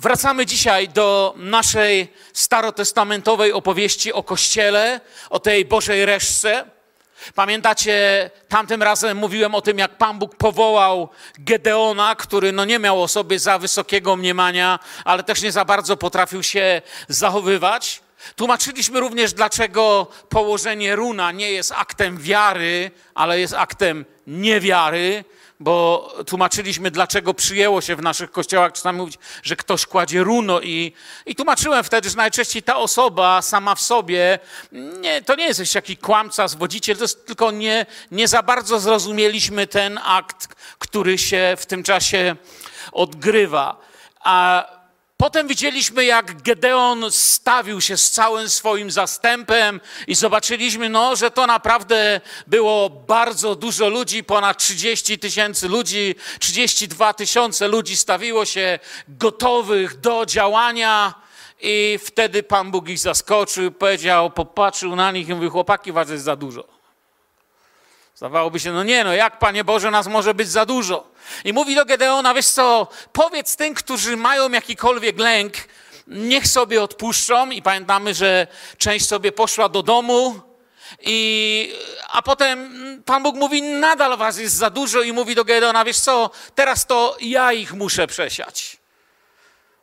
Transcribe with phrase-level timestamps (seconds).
[0.00, 6.64] Wracamy dzisiaj do naszej starotestamentowej opowieści o Kościele, o tej Bożej reszce.
[7.34, 11.08] Pamiętacie, tamtym razem mówiłem o tym, jak Pan Bóg powołał
[11.38, 15.96] Gedeona, który no nie miał o sobie za wysokiego mniemania, ale też nie za bardzo
[15.96, 18.02] potrafił się zachowywać.
[18.36, 25.24] Tłumaczyliśmy również, dlaczego położenie runa nie jest aktem wiary, ale jest aktem niewiary
[25.60, 30.92] bo tłumaczyliśmy, dlaczego przyjęło się w naszych kościołach czasami mówić, że ktoś kładzie runo i,
[31.26, 34.38] i tłumaczyłem wtedy, że najczęściej ta osoba sama w sobie,
[35.00, 39.66] nie, to nie jest jakiś kłamca, zwodziciel, to jest tylko nie, nie za bardzo zrozumieliśmy
[39.66, 40.48] ten akt,
[40.78, 42.36] który się w tym czasie
[42.92, 43.80] odgrywa.
[44.20, 44.64] A
[45.20, 51.46] Potem widzieliśmy, jak Gedeon stawił się z całym swoim zastępem i zobaczyliśmy, no, że to
[51.46, 58.78] naprawdę było bardzo dużo ludzi, ponad 30 tysięcy ludzi, 32 tysiące ludzi stawiło się
[59.08, 61.14] gotowych do działania.
[61.60, 66.24] I wtedy Pan Bóg ich zaskoczył, powiedział, popatrzył na nich i mówił, chłopaki, was jest
[66.24, 66.64] za dużo.
[68.14, 71.06] Zdawałoby się, no nie, no jak, Panie Boże, nas może być za dużo?
[71.44, 75.54] I mówi do Gedeona, wiesz co, powiedz tym, którzy mają jakikolwiek lęk,
[76.06, 77.50] niech sobie odpuszczą.
[77.50, 78.46] I pamiętamy, że
[78.78, 80.40] część sobie poszła do domu,
[81.00, 81.74] i,
[82.12, 82.70] a potem
[83.06, 86.86] Pan Bóg mówi, nadal was jest za dużo i mówi do Gedeona, wiesz co, teraz
[86.86, 88.76] to ja ich muszę przesiać,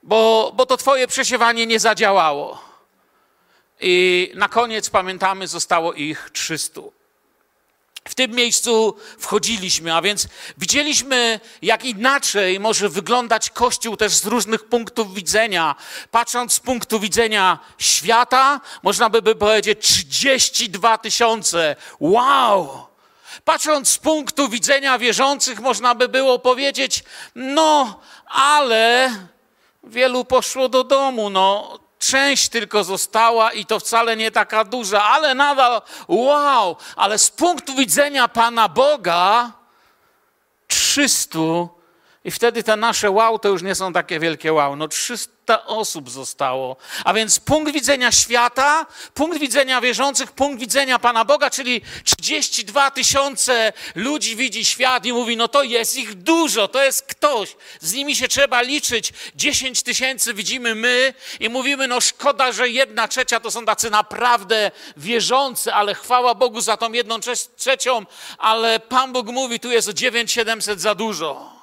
[0.03, 2.67] bo, bo to twoje przesiewanie nie zadziałało.
[3.79, 6.81] I na koniec, pamiętamy, zostało ich 300
[8.09, 10.27] w tym miejscu wchodziliśmy, a więc
[10.57, 15.75] widzieliśmy, jak inaczej może wyglądać Kościół też z różnych punktów widzenia.
[16.11, 21.75] Patrząc z punktu widzenia świata, można by powiedzieć 32 tysiące.
[21.99, 22.87] Wow!
[23.45, 27.03] Patrząc z punktu widzenia wierzących, można by było powiedzieć,
[27.35, 29.11] no, ale
[29.83, 35.35] wielu poszło do domu, no, Część tylko została i to wcale nie taka duża, ale
[35.35, 39.51] nadal wow, ale z punktu widzenia Pana Boga
[40.67, 41.39] 300
[42.27, 44.75] i wtedy te nasze wow to już nie są takie wielkie wow.
[44.75, 46.77] No 300 osób zostało.
[47.05, 53.73] A więc punkt widzenia świata, punkt widzenia wierzących, punkt widzenia Pana Boga, czyli 32 tysiące
[53.95, 57.55] ludzi widzi świat i mówi, no to jest ich dużo, to jest ktoś.
[57.81, 59.13] Z nimi się trzeba liczyć.
[59.35, 64.71] 10 tysięcy widzimy my i mówimy, no szkoda, że jedna trzecia to są tacy naprawdę
[64.97, 67.19] wierzący, ale chwała Bogu za tą jedną
[67.55, 68.05] trzecią,
[68.37, 71.56] ale Pan Bóg mówi, tu jest o 9700 za dużo.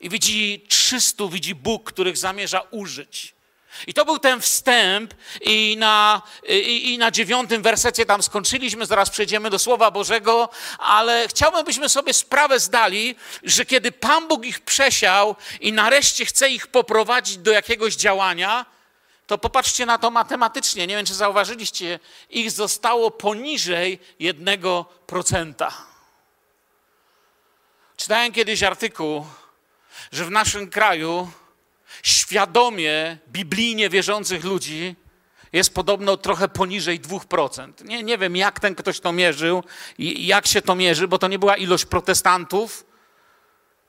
[0.00, 3.34] I widzi 300, widzi Bóg, których zamierza użyć.
[3.86, 9.10] I to był ten wstęp, i na, i, i, na dziewiątym wersecie tam skończyliśmy, zaraz
[9.10, 14.60] przejdziemy do Słowa Bożego, ale chciałbym, byśmy sobie sprawę zdali, że kiedy Pan Bóg ich
[14.60, 18.66] przesiał i nareszcie chce ich poprowadzić do jakiegoś działania,
[19.26, 20.86] to popatrzcie na to matematycznie.
[20.86, 21.98] Nie wiem, czy zauważyliście,
[22.30, 25.72] ich zostało poniżej jednego procenta.
[27.96, 29.26] Czytałem kiedyś artykuł
[30.12, 31.30] że w naszym kraju
[32.02, 34.96] świadomie, biblijnie wierzących ludzi
[35.52, 37.84] jest podobno trochę poniżej 2%.
[37.84, 39.64] Nie, nie wiem, jak ten ktoś to mierzył
[39.98, 42.86] i jak się to mierzy, bo to nie była ilość protestantów.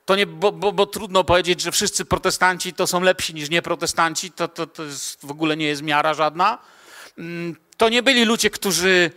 [0.05, 4.31] To nie, bo, bo, bo trudno powiedzieć, że wszyscy protestanci to są lepsi niż nieprotestanci.
[4.31, 6.57] To, to, to jest, w ogóle nie jest miara żadna.
[7.17, 9.11] Mm, to nie byli ludzie, którzy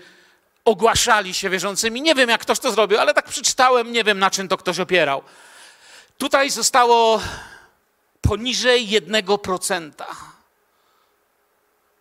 [0.65, 2.03] ogłaszali się wierzącymi.
[2.03, 4.81] Nie wiem, jak ktoś to zrobił, ale tak przeczytałem, nie wiem, na czym to ktoś
[4.81, 5.23] opierał.
[6.19, 7.21] Tutaj zostało
[8.21, 9.91] poniżej 1%.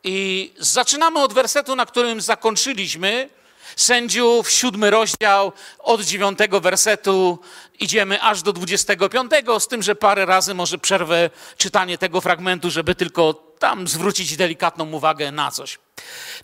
[0.03, 3.29] I zaczynamy od wersetu, na którym zakończyliśmy.
[3.75, 7.39] Sędziów, siódmy rozdział, od dziewiątego wersetu
[7.79, 12.71] idziemy aż do dwudziestego piątego, z tym, że parę razy może przerwę czytanie tego fragmentu,
[12.71, 15.79] żeby tylko tam zwrócić delikatną uwagę na coś.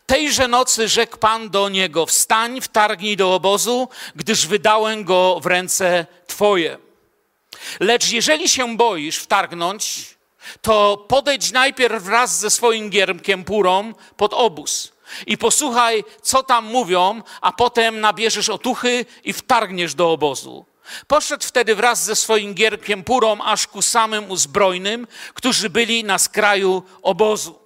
[0.06, 6.06] Tejże nocy rzekł Pan do niego, wstań, wtargnij do obozu, gdyż wydałem go w ręce
[6.28, 6.89] Twoje.
[7.80, 10.06] Lecz jeżeli się boisz wtargnąć,
[10.62, 14.92] to podejdź najpierw wraz ze swoim giermkiem purą pod obóz
[15.28, 20.66] i posłuchaj, co tam mówią, a potem nabierzesz otuchy i wtargniesz do obozu.
[21.08, 26.84] Poszedł wtedy wraz ze swoim gierkiem purą aż ku samym uzbrojnym, którzy byli na skraju
[27.02, 27.60] obozu.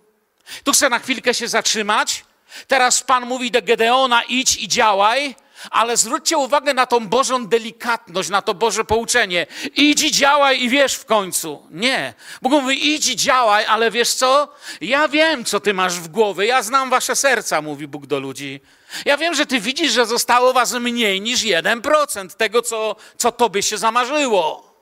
[0.63, 2.25] Tu chcę na chwilkę się zatrzymać.
[2.67, 5.35] Teraz Pan mówi do Gedeona: idź i działaj,
[5.71, 9.47] ale zwróćcie uwagę na tą Bożą delikatność, na to Boże pouczenie.
[9.75, 11.67] Idź działaj i wiesz w końcu.
[11.71, 12.13] Nie.
[12.41, 14.53] Bóg mówi, idź działaj, ale wiesz co?
[14.81, 16.45] Ja wiem, co ty masz w głowie.
[16.45, 18.61] Ja znam wasze serca, mówi Bóg do ludzi.
[19.05, 23.63] Ja wiem, że ty widzisz, że zostało was mniej niż 1% tego, co, co tobie
[23.63, 24.73] się zamarzyło.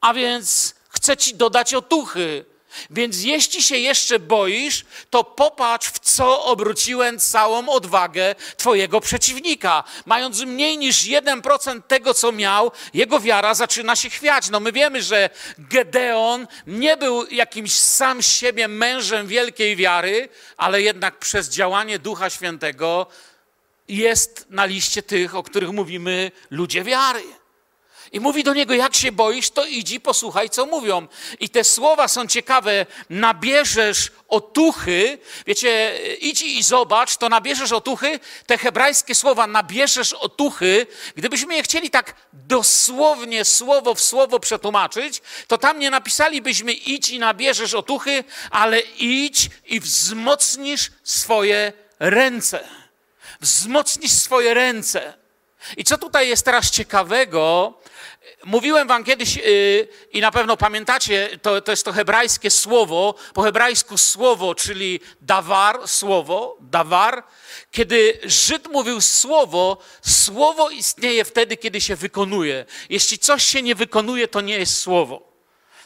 [0.00, 2.44] A więc chce ci dodać otuchy.
[2.90, 9.84] Więc jeśli się jeszcze boisz, to popatrz, w co obróciłem całą odwagę Twojego przeciwnika.
[10.06, 14.50] Mając mniej niż 1% tego, co miał, jego wiara zaczyna się chwiać.
[14.50, 21.18] No my wiemy, że Gedeon nie był jakimś sam siebie mężem wielkiej wiary, ale jednak
[21.18, 23.06] przez działanie Ducha Świętego
[23.88, 27.22] jest na liście tych, o których mówimy ludzie wiary.
[28.16, 31.06] I mówi do niego, jak się boisz, to idź posłuchaj, co mówią.
[31.40, 32.86] I te słowa są ciekawe.
[33.10, 38.20] Nabierzesz otuchy, wiecie, idź i zobacz, to nabierzesz otuchy.
[38.46, 40.86] Te hebrajskie słowa, nabierzesz otuchy,
[41.16, 47.18] gdybyśmy je chcieli tak dosłownie, słowo w słowo przetłumaczyć, to tam nie napisalibyśmy idź i
[47.18, 52.68] nabierzesz otuchy, ale idź i wzmocnisz swoje ręce.
[53.40, 55.25] Wzmocnisz swoje ręce.
[55.76, 57.74] I co tutaj jest teraz ciekawego,
[58.44, 63.42] Mówiłem wam kiedyś yy, i na pewno pamiętacie, to, to jest to hebrajskie słowo, po
[63.42, 67.24] hebrajsku słowo, czyli dawar, słowo, dawar.
[67.70, 72.64] Kiedy Żyd mówił słowo, słowo istnieje wtedy, kiedy się wykonuje.
[72.90, 75.32] Jeśli coś się nie wykonuje, to nie jest słowo.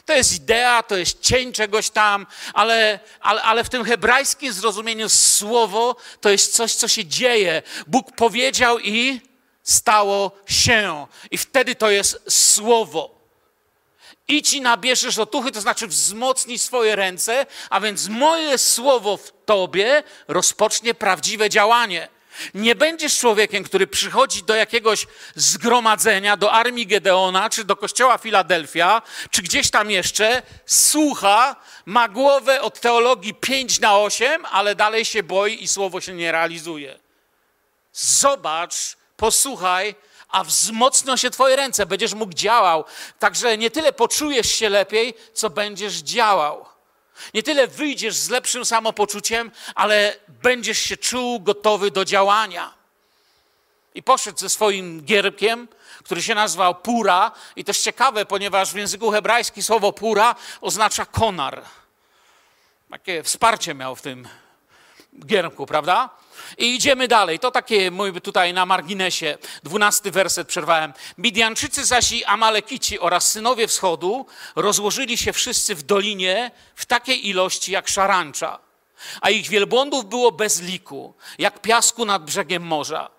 [0.05, 5.09] To jest idea, to jest cień czegoś tam, ale, ale, ale w tym hebrajskim zrozumieniu
[5.09, 7.61] słowo to jest coś, co się dzieje.
[7.87, 9.30] Bóg powiedział i
[9.63, 11.07] stało się.
[11.31, 13.21] I wtedy to jest słowo.
[14.27, 20.03] Idź i nabierzesz otuchy, to znaczy wzmocnij swoje ręce, a więc moje słowo w tobie
[20.27, 22.07] rozpocznie prawdziwe działanie.
[22.53, 29.01] Nie będziesz człowiekiem, który przychodzi do jakiegoś zgromadzenia, do armii Gedeona, czy do kościoła Filadelfia,
[29.31, 31.55] czy gdzieś tam jeszcze, słucha,
[31.85, 36.31] ma głowę od teologii 5 na 8, ale dalej się boi i słowo się nie
[36.31, 36.99] realizuje.
[37.93, 39.95] Zobacz, posłuchaj,
[40.29, 42.85] a wzmocnią się Twoje ręce, będziesz mógł działał.
[43.19, 46.65] Także nie tyle poczujesz się lepiej, co będziesz działał.
[47.33, 52.73] Nie tyle wyjdziesz z lepszym samopoczuciem, ale będziesz się czuł gotowy do działania.
[53.95, 55.67] I poszedł ze swoim gierbkiem,
[56.03, 57.31] który się nazywał Pura.
[57.55, 61.61] I jest ciekawe, ponieważ w języku hebrajskim słowo Pura oznacza konar.
[62.91, 64.27] Takie wsparcie miał w tym
[65.25, 66.09] gierbku, prawda?
[66.57, 67.39] I idziemy dalej.
[67.39, 69.37] To takie mój tutaj na marginesie.
[69.63, 70.93] Dwunasty werset przerwałem.
[71.17, 74.25] Midianczycy zaś i Amalekici oraz synowie wschodu
[74.55, 78.59] rozłożyli się wszyscy w dolinie w takiej ilości jak szarancza.
[79.21, 83.09] A ich wielbłądów było bez liku, jak piasku nad brzegiem morza.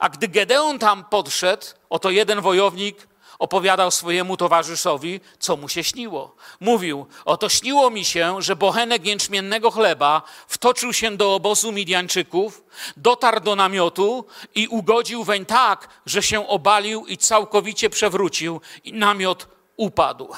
[0.00, 3.08] A gdy Gedeon tam podszedł, oto jeden wojownik
[3.42, 6.34] opowiadał swojemu towarzyszowi, co mu się śniło.
[6.60, 12.64] Mówił: Oto śniło mi się, że bochenek jęczmiennego chleba wtoczył się do obozu Midianczyków,
[12.96, 19.48] dotarł do namiotu i ugodził weń tak, że się obalił i całkowicie przewrócił, i namiot
[19.76, 20.28] upadł.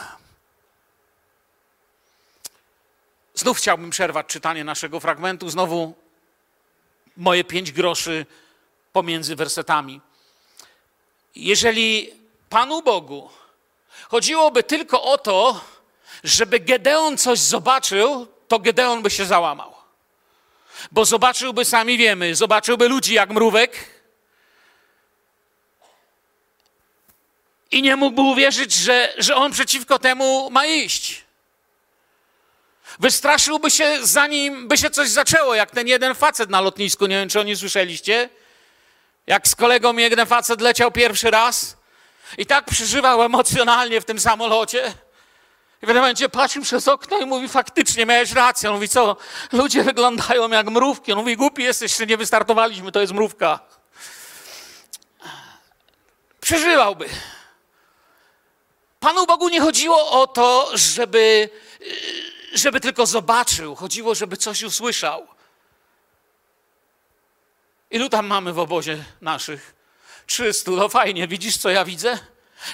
[3.34, 5.94] Znów chciałbym przerwać czytanie naszego fragmentu, znowu
[7.16, 8.26] moje pięć groszy
[8.92, 10.00] pomiędzy wersetami.
[11.34, 12.23] Jeżeli
[12.54, 13.30] Panu Bogu
[14.08, 15.64] chodziłoby tylko o to,
[16.24, 19.74] żeby Gedeon coś zobaczył, to Gedeon by się załamał.
[20.92, 23.90] Bo zobaczyłby, sami wiemy, zobaczyłby ludzi jak mrówek
[27.70, 31.24] i nie mógłby uwierzyć, że, że on przeciwko temu ma iść.
[32.98, 37.28] Wystraszyłby się, zanim by się coś zaczęło, jak ten jeden facet na lotnisku, nie wiem,
[37.28, 38.28] czy oni słyszeliście,
[39.26, 41.83] jak z kolegą jeden facet leciał pierwszy raz
[42.38, 44.94] i tak przeżywał emocjonalnie w tym samolocie.
[45.82, 48.70] I w pewnym momencie patrzył przez okno i mówi, faktycznie miałeś rację.
[48.70, 49.16] On mówi, co,
[49.52, 51.12] ludzie wyglądają jak mrówki.
[51.12, 53.58] On mówi, głupi jesteś, jeszcze nie wystartowaliśmy, to jest mrówka.
[56.40, 57.08] Przeżywałby.
[59.00, 61.50] Panu Bogu nie chodziło o to, żeby,
[62.54, 63.74] żeby tylko zobaczył.
[63.74, 65.26] Chodziło, żeby coś usłyszał.
[67.90, 69.74] Ilu tam mamy w obozie naszych?
[70.26, 72.18] 300, no fajnie, widzisz co ja widzę?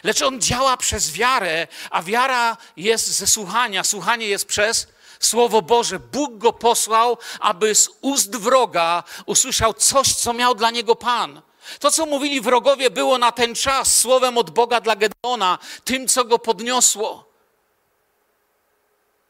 [0.04, 3.84] Lecz on działa przez wiarę, a wiara jest ze słuchania.
[3.84, 4.86] Słuchanie jest przez
[5.20, 5.98] Słowo Boże.
[5.98, 11.42] Bóg go posłał, aby z ust wroga usłyszał coś, co miał dla niego Pan.
[11.78, 16.24] To, co mówili wrogowie, było na ten czas słowem od Boga dla Gedeona, tym, co
[16.24, 17.29] go podniosło.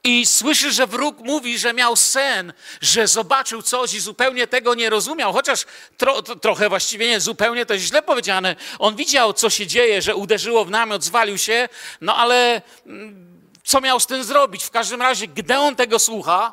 [0.05, 4.91] I słyszy, że wróg mówi, że miał sen, że zobaczył coś i zupełnie tego nie
[4.91, 5.67] rozumiał, chociaż
[5.97, 8.57] tro, to, trochę właściwie nie, zupełnie to jest źle powiedziane.
[8.79, 11.69] On widział, co się dzieje, że uderzyło w namiot, zwalił się,
[12.01, 14.65] no ale mm, co miał z tym zrobić?
[14.65, 16.53] W każdym razie, gdy on tego słucha,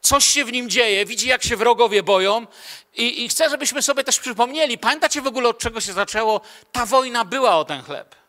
[0.00, 2.46] coś się w nim dzieje, widzi, jak się wrogowie boją
[2.94, 6.40] i, i chcę, żebyśmy sobie też przypomnieli, pamiętacie w ogóle, od czego się zaczęło?
[6.72, 8.19] Ta wojna była o ten chleb.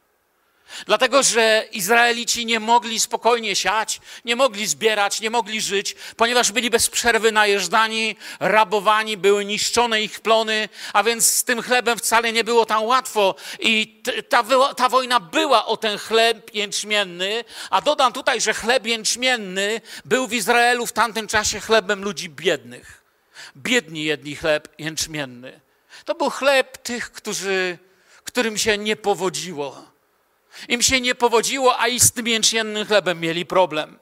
[0.86, 6.70] Dlatego, że Izraelici nie mogli spokojnie siać, nie mogli zbierać, nie mogli żyć, ponieważ byli
[6.70, 12.44] bez przerwy najeżdżani, rabowani, były niszczone ich plony, a więc z tym chlebem wcale nie
[12.44, 13.36] było tam łatwo.
[13.60, 14.44] I ta,
[14.76, 20.34] ta wojna była o ten chleb jęczmienny, a dodam tutaj, że chleb jęczmienny był w
[20.34, 23.04] Izraelu w tamtym czasie chlebem ludzi biednych.
[23.58, 25.62] Biedni jedli chleb jęczmienny.
[26.06, 27.78] To był chleb tych, którzy,
[28.24, 29.91] którym się nie powodziło
[30.68, 34.00] im się nie powodziło, a i z tym jęczmiennym chlebem mieli problem.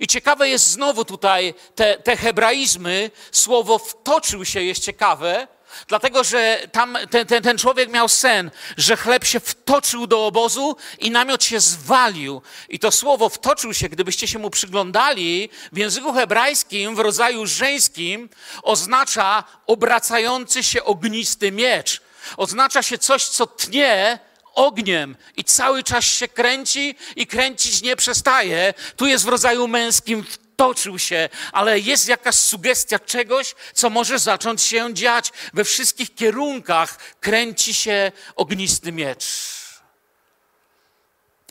[0.00, 5.48] I ciekawe jest znowu tutaj te, te hebraizmy, słowo wtoczył się jest ciekawe,
[5.86, 10.76] dlatego że tam ten, ten, ten człowiek miał sen, że chleb się wtoczył do obozu
[10.98, 12.42] i namiot się zwalił.
[12.68, 18.28] I to słowo wtoczył się, gdybyście się mu przyglądali, w języku hebrajskim, w rodzaju żeńskim,
[18.62, 22.00] oznacza obracający się ognisty miecz.
[22.36, 24.18] Oznacza się coś, co tnie,
[24.54, 28.74] ogniem i cały czas się kręci i kręcić nie przestaje.
[28.96, 34.62] Tu jest w rodzaju męskim wtoczył się, ale jest jakaś sugestia czegoś, co może zacząć
[34.62, 35.32] się dziać.
[35.54, 39.26] We wszystkich kierunkach kręci się ognisty miecz.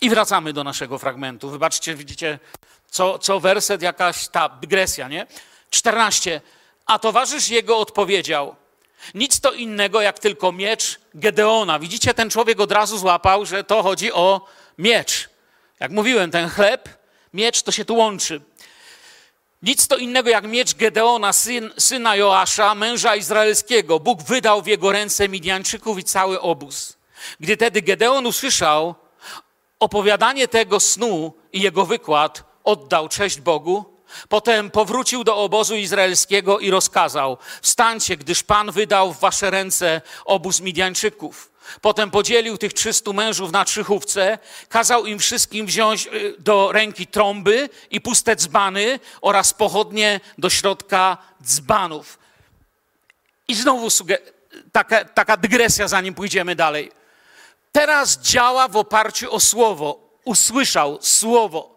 [0.02, 1.50] I wracamy do naszego fragmentu.
[1.50, 2.40] Wybaczcie, widzicie,
[2.92, 5.28] co, co werset, jakaś ta dygresja, nie?
[5.70, 6.42] 14.
[6.86, 8.56] A towarzysz jego odpowiedział–
[9.14, 11.80] nic to innego jak tylko miecz Gedeona.
[11.80, 15.30] Widzicie, ten człowiek od razu złapał, że to chodzi o miecz.
[15.80, 16.90] Jak mówiłem, ten chleb,
[17.34, 18.42] miecz to się tu łączy.
[19.62, 24.00] Nic to innego jak miecz Gedeona, syn, syna Joasza, męża izraelskiego.
[24.00, 26.98] Bóg wydał w jego ręce Midianczyków i cały obóz.
[27.40, 28.96] Gdy tedy Gedeon usłyszał
[29.80, 33.91] opowiadanie tego snu i jego wykład, oddał cześć Bogu
[34.30, 40.62] Potem powrócił do obozu izraelskiego i rozkazał: Wstańcie, gdyż Pan wydał w wasze ręce obóz
[40.62, 41.52] Midianczyków.
[41.82, 44.40] Potem podzielił tych trzystu mężów na trzychówce,
[44.70, 51.18] kazał im wszystkim wziąć y, do ręki trąby i puste dzbany oraz pochodnie do środka
[51.44, 52.20] dzbanów.
[53.48, 53.88] I znowu
[54.72, 56.92] taka, taka dygresja, zanim pójdziemy dalej.
[57.72, 60.00] Teraz działa w oparciu o słowo.
[60.26, 61.71] Usłyszał słowo.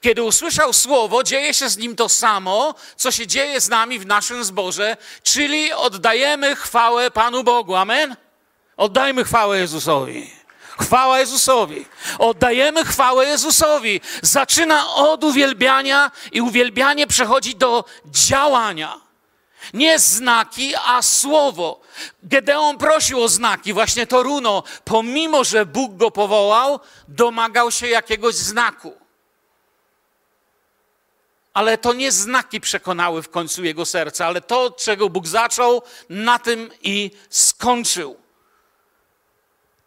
[0.00, 4.06] Kiedy usłyszał słowo, dzieje się z nim to samo, co się dzieje z nami w
[4.06, 7.76] naszym zborze, czyli oddajemy chwałę Panu Bogu.
[7.76, 8.16] Amen?
[8.76, 10.30] Oddajmy chwałę Jezusowi.
[10.80, 11.86] Chwała Jezusowi.
[12.18, 14.00] Oddajemy chwałę Jezusowi.
[14.22, 19.00] Zaczyna od uwielbiania i uwielbianie przechodzi do działania.
[19.74, 21.80] Nie znaki, a słowo.
[22.22, 28.34] Gedeon prosił o znaki, właśnie to runo, pomimo że Bóg go powołał, domagał się jakiegoś
[28.34, 29.07] znaku
[31.52, 36.38] ale to nie znaki przekonały w końcu jego serca, ale to, czego Bóg zaczął, na
[36.38, 38.16] tym i skończył.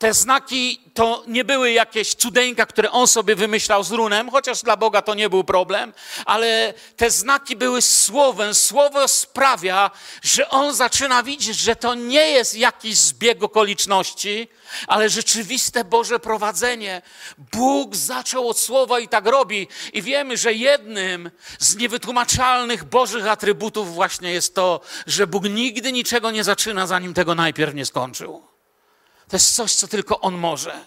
[0.01, 4.77] Te znaki to nie były jakieś cudeńka, które on sobie wymyślał z runem, chociaż dla
[4.77, 5.93] Boga to nie był problem,
[6.25, 8.53] ale te znaki były słowem.
[8.53, 9.91] Słowo sprawia,
[10.21, 14.47] że on zaczyna widzieć, że to nie jest jakiś zbieg okoliczności,
[14.87, 17.01] ale rzeczywiste Boże prowadzenie.
[17.37, 19.67] Bóg zaczął od słowa i tak robi.
[19.93, 26.31] I wiemy, że jednym z niewytłumaczalnych Bożych atrybutów właśnie jest to, że Bóg nigdy niczego
[26.31, 28.50] nie zaczyna, zanim tego najpierw nie skończył.
[29.31, 30.79] To jest coś, co tylko On może.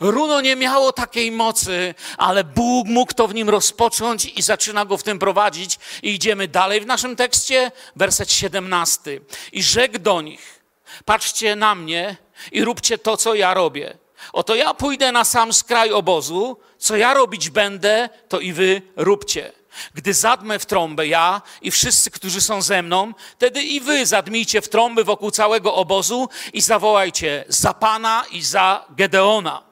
[0.00, 4.96] Runo nie miało takiej mocy, ale Bóg mógł to w nim rozpocząć i zaczyna go
[4.96, 5.78] w tym prowadzić.
[6.02, 9.20] I idziemy dalej w naszym tekście, werset 17.
[9.52, 10.60] I rzekł do nich:
[11.04, 12.16] Patrzcie na mnie
[12.52, 13.98] i róbcie to, co ja robię.
[14.32, 19.52] Oto ja pójdę na sam skraj obozu, co ja robić będę, to i wy róbcie.
[19.94, 24.62] Gdy zadmę w trąbę ja i wszyscy, którzy są ze mną, wtedy i wy zadmijcie
[24.62, 29.62] w trąby wokół całego obozu i zawołajcie za Pana i za Gedeona.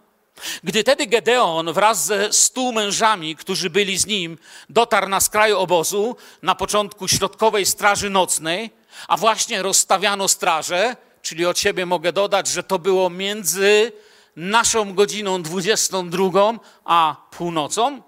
[0.64, 6.16] Gdy tedy Gedeon wraz ze stu mężami, którzy byli z nim, dotarł na skraju obozu,
[6.42, 8.70] na początku środkowej straży nocnej,
[9.08, 13.92] a właśnie rozstawiano straże, czyli od siebie mogę dodać, że to było między
[14.36, 16.52] naszą godziną 22
[16.84, 18.02] a północą,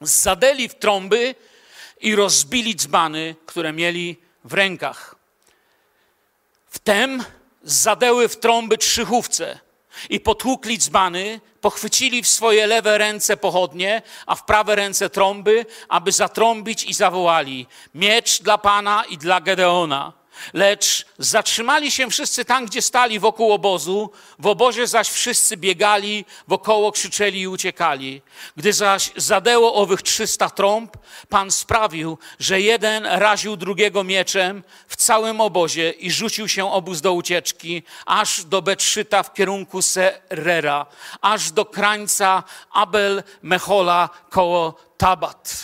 [0.00, 1.34] zadeli w trąby
[2.00, 5.16] i rozbili dzbany, które mieli w rękach.
[6.66, 7.24] Wtem
[7.62, 9.58] zadeły w trąby trzychówce
[10.10, 16.12] i potłukli dzbany, pochwycili w swoje lewe ręce pochodnie, a w prawe ręce trąby, aby
[16.12, 20.12] zatrąbić i zawołali miecz dla Pana i dla Gedeona.
[20.54, 26.92] Lecz zatrzymali się wszyscy tam, gdzie stali wokół obozu, w obozie zaś wszyscy biegali, wokoło
[26.92, 28.22] krzyczeli i uciekali.
[28.56, 30.96] Gdy zaś zadeło owych trzysta trąb,
[31.28, 37.12] Pan sprawił, że jeden raził drugiego mieczem w całym obozie i rzucił się obóz do
[37.12, 40.86] ucieczki, aż do Betrzyta w kierunku Serera,
[41.20, 45.62] aż do krańca Abel Mechola koło Tabat.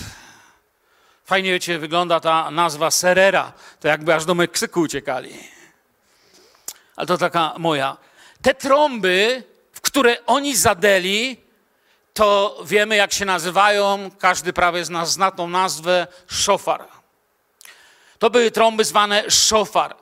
[1.32, 3.52] Fajnie, wiecie, wygląda ta nazwa Serera.
[3.80, 5.34] To jakby aż do Meksyku uciekali.
[6.96, 7.96] Ale to taka moja.
[8.42, 11.36] Te trąby, w które oni zadeli,
[12.14, 14.10] to wiemy, jak się nazywają.
[14.18, 16.84] Każdy prawie z nas zna tą nazwę szofar.
[18.18, 19.96] To były trąby zwane szofar.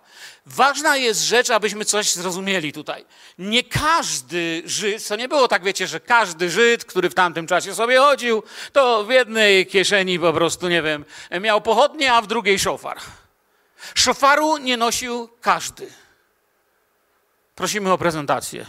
[0.54, 3.04] Ważna jest rzecz, abyśmy coś zrozumieli tutaj.
[3.38, 7.74] Nie każdy Żyd, to nie było tak, wiecie, że każdy Żyd, który w tamtym czasie
[7.74, 8.42] sobie chodził,
[8.72, 11.04] to w jednej kieszeni po prostu, nie wiem,
[11.40, 12.98] miał pochodnie, a w drugiej szofar.
[13.94, 15.92] Szofaru nie nosił każdy.
[17.54, 18.66] Prosimy o prezentację.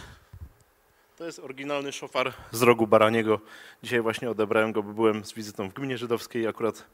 [1.18, 3.40] To jest oryginalny szofar z rogu baraniego.
[3.82, 6.46] Dzisiaj właśnie odebrałem go, bo byłem z wizytą w gminie żydowskiej.
[6.46, 6.84] Akurat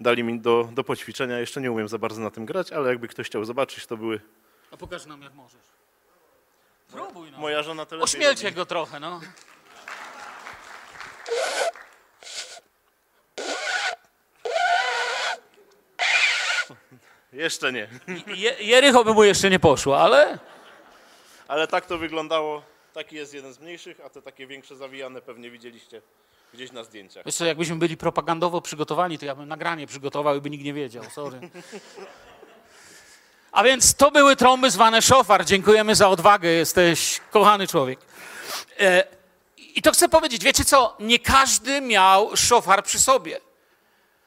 [0.00, 1.38] dali mi do, do poćwiczenia.
[1.38, 4.20] Jeszcze nie umiem za bardzo na tym grać, ale jakby ktoś chciał zobaczyć, to były...
[4.70, 5.60] A pokaż nam, jak możesz.
[6.92, 7.38] Próbuj, no.
[7.38, 8.56] Moja żona to lepiej Ośmielcie robi.
[8.56, 9.20] go trochę, no.
[17.32, 17.88] Jeszcze nie.
[18.26, 20.38] Je, Jericho by mu jeszcze nie poszło, ale...
[21.48, 22.62] Ale tak to wyglądało.
[22.92, 26.02] Taki jest jeden z mniejszych, a te takie większe zawijane pewnie widzieliście
[26.54, 27.24] gdzieś na zdjęciach.
[27.32, 31.04] Co, jakbyśmy byli propagandowo przygotowani, to ja bym nagranie przygotował i by nikt nie wiedział,
[31.14, 31.40] sorry.
[33.52, 35.44] A więc to były trąby zwane szofar.
[35.44, 38.00] Dziękujemy za odwagę, jesteś kochany człowiek.
[38.80, 39.04] E,
[39.58, 43.40] I to chcę powiedzieć, wiecie co, nie każdy miał szofar przy sobie.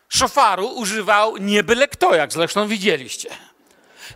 [0.09, 3.29] Szofaru używał nie byle kto, jak zresztą widzieliście.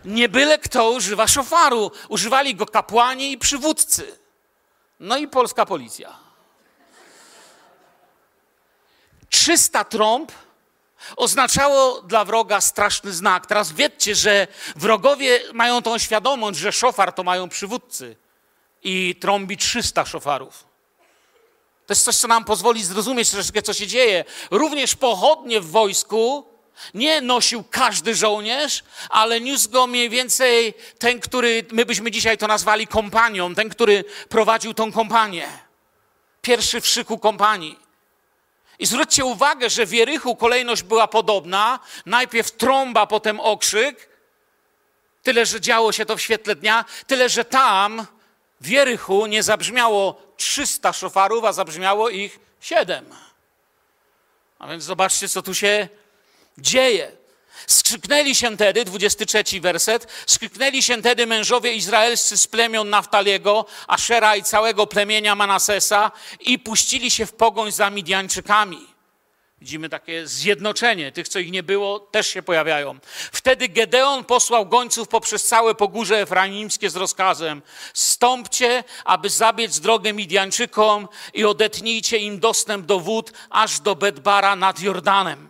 [0.04, 1.90] Nie byle kto używa szofaru.
[2.08, 4.18] Używali go kapłani i przywódcy.
[5.00, 6.27] No i polska policja.
[9.30, 10.32] 300 trąb
[11.16, 13.46] oznaczało dla wroga straszny znak.
[13.46, 18.16] Teraz wiedzcie, że wrogowie mają tą świadomość, że szofar to mają przywódcy
[18.82, 20.64] i trąbi 300 szofarów.
[21.86, 24.24] To jest coś, co nam pozwoli zrozumieć troszeczkę, co się dzieje.
[24.50, 26.46] Również pochodnie w wojsku
[26.94, 32.46] nie nosił każdy żołnierz, ale niósł go mniej więcej ten, który my byśmy dzisiaj to
[32.46, 35.48] nazwali kompanią, ten, który prowadził tą kompanię.
[36.42, 37.87] Pierwszy w szyku kompanii.
[38.78, 41.78] I zwróćcie uwagę, że w Jerychu kolejność była podobna.
[42.06, 44.08] Najpierw trąba, potem okrzyk.
[45.22, 46.84] Tyle, że działo się to w świetle dnia.
[47.06, 48.06] Tyle, że tam
[48.60, 53.04] w Jerychu nie zabrzmiało 300 szofarów, a zabrzmiało ich 7.
[54.58, 55.88] A więc zobaczcie, co tu się
[56.58, 57.17] dzieje.
[57.68, 64.42] Skrzyknęli się tedy, 23 werset, skrzyknęli się tedy mężowie izraelscy z plemion Naftaliego, Ashera i
[64.42, 68.86] całego plemienia Manasesa i puścili się w pogoń za Midianczykami.
[69.60, 71.12] Widzimy takie zjednoczenie.
[71.12, 72.98] Tych, co ich nie było, też się pojawiają.
[73.32, 77.62] Wtedy Gedeon posłał gońców poprzez całe pogórze efraimskie z rozkazem
[77.94, 84.80] stąpcie, aby zabiec drogę Midianczykom i odetnijcie im dostęp do wód aż do Bedbara nad
[84.80, 85.47] Jordanem.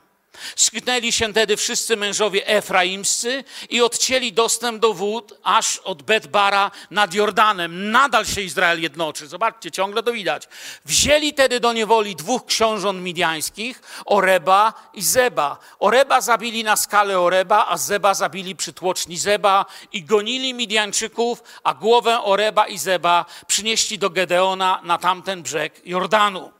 [0.56, 7.14] Sknęli się tedy wszyscy mężowie efraimscy i odcięli dostęp do wód aż od Betbara nad
[7.14, 7.90] Jordanem.
[7.90, 9.26] Nadal się Izrael jednoczy.
[9.26, 10.48] Zobaczcie, ciągle to widać.
[10.84, 15.58] Wzięli tedy do niewoli dwóch książąt midiańskich, Oreba i Zeba.
[15.78, 21.74] Oreba zabili na skalę Oreba, a Zeba zabili przy tłoczni Zeba i gonili Midianczyków, a
[21.74, 26.52] głowę Oreba i Zeba przynieśli do Gedeona na tamten brzeg Jordanu.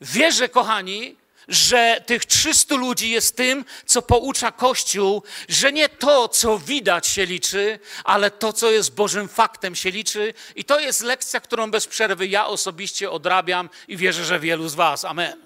[0.00, 1.16] Wierzę, kochani,
[1.48, 7.26] że tych 300 ludzi jest tym, co poucza Kościół, że nie to, co widać się
[7.26, 10.34] liczy, ale to, co jest Bożym faktem się liczy.
[10.56, 14.74] I to jest lekcja, którą bez przerwy ja osobiście odrabiam i wierzę, że wielu z
[14.74, 15.04] Was.
[15.04, 15.40] Amen.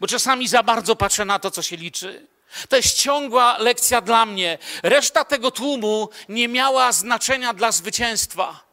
[0.00, 2.26] Bo czasami za bardzo patrzę na to, co się liczy.
[2.68, 4.58] To jest ciągła lekcja dla mnie.
[4.82, 8.69] Reszta tego tłumu nie miała znaczenia dla zwycięstwa.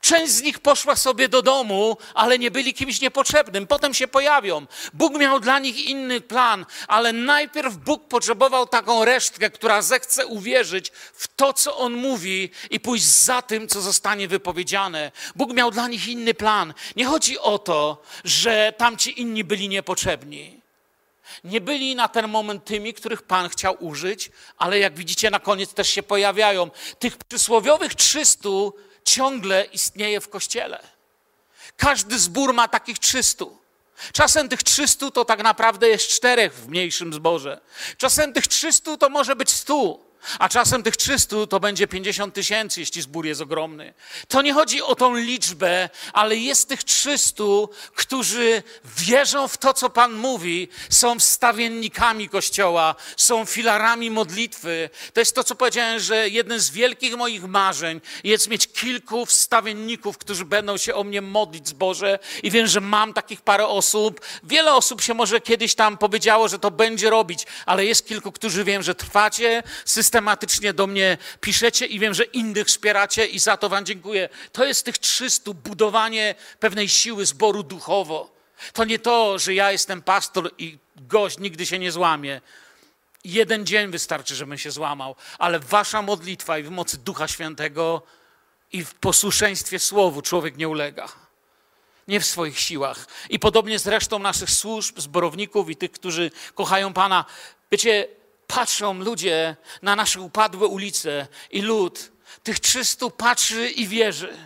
[0.00, 3.66] Część z nich poszła sobie do domu, ale nie byli kimś niepotrzebnym.
[3.66, 4.66] Potem się pojawią.
[4.92, 10.92] Bóg miał dla nich inny plan, ale najpierw Bóg potrzebował taką resztkę, która zechce uwierzyć
[11.14, 15.12] w to, co On mówi i pójść za tym, co zostanie wypowiedziane.
[15.36, 16.74] Bóg miał dla nich inny plan.
[16.96, 20.60] Nie chodzi o to, że tamci inni byli niepotrzebni.
[21.44, 25.74] Nie byli na ten moment tymi, których Pan chciał użyć, ale jak widzicie, na koniec
[25.74, 26.70] też się pojawiają.
[26.98, 28.48] Tych przysłowiowych 300
[29.06, 30.82] ciągle istnieje w kościele.
[31.76, 33.44] Każdy zbór ma takich 300.
[34.12, 37.60] Czasem tych 300 to tak naprawdę jest czterech w mniejszym zborze.
[37.96, 40.05] Czasem tych 300 to może być 100.
[40.38, 43.94] A czasem tych 300 to będzie 50 tysięcy, jeśli zbór jest ogromny.
[44.28, 47.44] To nie chodzi o tą liczbę, ale jest tych 300,
[47.94, 54.90] którzy wierzą w to, co Pan mówi, są wstawiennikami Kościoła, są filarami modlitwy.
[55.12, 60.18] To jest to, co powiedziałem, że jeden z wielkich moich marzeń jest mieć kilku wstawienników,
[60.18, 64.20] którzy będą się o mnie modlić z Boże i wiem, że mam takich parę osób.
[64.42, 68.64] Wiele osób się może kiedyś tam powiedziało, że to będzie robić, ale jest kilku, którzy
[68.64, 70.15] wiem, że trwacie systematycznie
[70.74, 74.28] do mnie piszecie i wiem, że innych wspieracie i za to Wam dziękuję.
[74.52, 78.36] To jest tych 300, budowanie pewnej siły zboru duchowo.
[78.72, 82.40] To nie to, że ja jestem pastor i gość nigdy się nie złamie.
[83.24, 88.02] Jeden dzień wystarczy, żebym się złamał, ale wasza modlitwa i w mocy Ducha Świętego
[88.72, 91.08] i w posłuszeństwie Słowu człowiek nie ulega.
[92.08, 93.06] Nie w swoich siłach.
[93.30, 97.24] I podobnie z resztą naszych służb, zborowników i tych, którzy kochają Pana.
[97.70, 98.08] Wiecie,
[98.46, 104.36] patrzą ludzie na nasze upadłe ulice i lud, tych 300 patrzy i wierzy.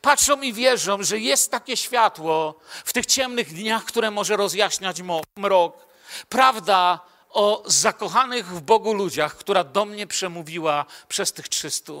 [0.00, 5.02] Patrzą i wierzą, że jest takie światło w tych ciemnych dniach, które może rozjaśniać
[5.36, 5.86] mrok.
[6.28, 11.92] Prawda o zakochanych w Bogu ludziach, która do mnie przemówiła przez tych 300.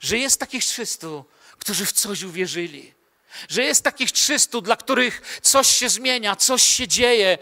[0.00, 1.06] Że jest takich 300,
[1.58, 2.94] którzy w coś uwierzyli.
[3.48, 7.38] Że jest takich 300, dla których coś się zmienia, coś się dzieje,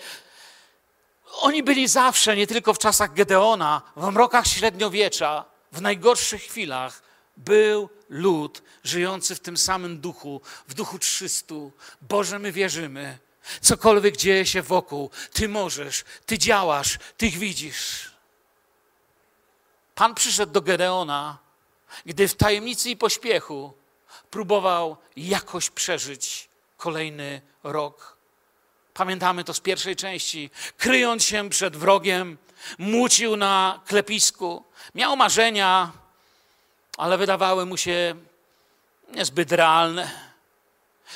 [1.41, 7.03] oni byli zawsze, nie tylko w czasach Gedeona, w mrokach średniowiecza, w najgorszych chwilach,
[7.37, 11.73] był lud żyjący w tym samym duchu, w duchu trzystu.
[12.01, 13.19] Boże, my wierzymy.
[13.61, 18.11] Cokolwiek dzieje się wokół, Ty możesz, Ty działasz, Ty widzisz.
[19.95, 21.39] Pan przyszedł do Gedeona,
[22.07, 23.73] gdy w tajemnicy i pośpiechu
[24.31, 28.14] próbował jakoś przeżyć kolejny rok.
[28.95, 30.51] Pamiętamy to z pierwszej części.
[30.77, 32.39] Kryjąc się przed wrogiem,
[32.79, 34.65] mucił na klepisku.
[34.95, 35.93] Miał marzenia,
[36.99, 38.15] ale wydawały mu się
[39.15, 40.11] niezbyt realne.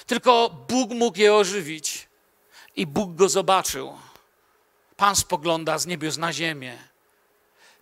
[0.07, 2.09] Tylko Bóg mógł je ożywić
[2.77, 3.99] i Bóg go zobaczył.
[4.97, 6.79] Pan spogląda z niebios na ziemię.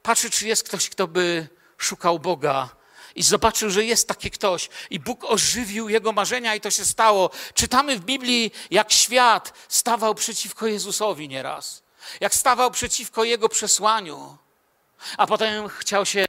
[0.02, 2.75] Patrzy, czy jest ktoś, kto by szukał Boga
[3.16, 7.30] i zobaczył, że jest taki ktoś i Bóg ożywił jego marzenia i to się stało.
[7.54, 11.82] Czytamy w Biblii, jak świat stawał przeciwko Jezusowi nieraz,
[12.20, 14.36] jak stawał przeciwko jego przesłaniu,
[15.16, 16.24] a potem chciał się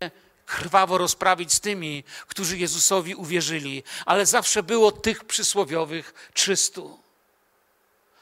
[0.45, 6.99] krwawo rozprawić z tymi, którzy Jezusowi uwierzyli, ale zawsze było tych przysłowiowych trzystu.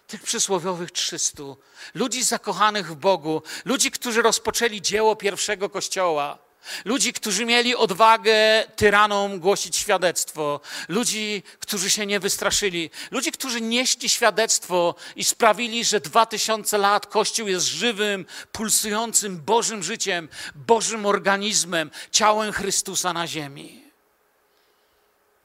[0.08, 1.58] Tych przysłowiowych trzystu.
[1.94, 6.45] Ludzi zakochanych w Bogu, ludzi, którzy rozpoczęli dzieło pierwszego kościoła
[6.86, 10.60] Ludzi, którzy mieli odwagę tyranom głosić świadectwo.
[10.90, 12.90] Ludzi, którzy się nie wystraszyli.
[13.12, 19.84] Ludzi, którzy nieśli świadectwo i sprawili, że dwa tysiące lat Kościół jest żywym, pulsującym Bożym
[19.84, 23.86] życiem, Bożym organizmem, ciałem Chrystusa na ziemi.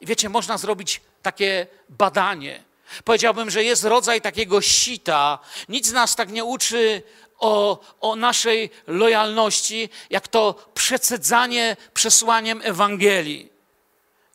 [0.01, 2.71] I wiecie, można zrobić takie badanie.
[3.05, 5.39] Powiedziałbym, że jest rodzaj takiego sita.
[5.69, 7.03] Nic nas tak nie uczy
[7.41, 13.53] o, o naszej lojalności, jak to przecedzanie przesłaniem Ewangelii.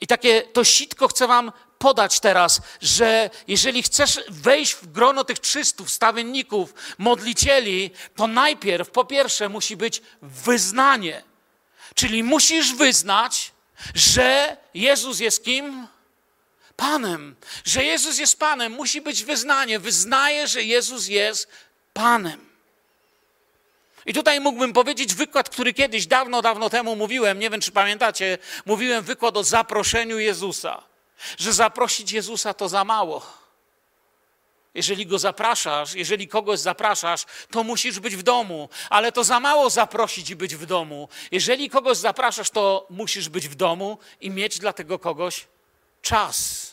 [0.02, 5.40] I takie to sitko chcę Wam podać teraz, że jeżeli chcesz wejść w grono tych
[5.40, 11.24] czystów, stawienników, modlicieli, to najpierw, po pierwsze, musi być wyznanie.
[11.96, 13.52] Czyli musisz wyznać,
[13.96, 15.88] że Jezus jest kim?
[16.76, 17.36] Panem.
[17.66, 18.72] Że Jezus jest Panem.
[18.72, 19.80] Musi być wyznanie.
[19.80, 21.48] Wyznaję, że Jezus jest
[21.94, 22.45] Panem.
[24.06, 28.38] I tutaj mógłbym powiedzieć wykład, który kiedyś, dawno, dawno temu mówiłem, nie wiem czy pamiętacie,
[28.66, 30.84] mówiłem wykład o zaproszeniu Jezusa.
[31.38, 33.46] Że zaprosić Jezusa to za mało.
[34.74, 39.70] Jeżeli go zapraszasz, jeżeli kogoś zapraszasz, to musisz być w domu, ale to za mało
[39.70, 41.10] zaprosić i być w domu.
[41.32, 45.48] Jeżeli kogoś zapraszasz, to musisz być w domu i mieć dla tego kogoś
[46.02, 46.68] czas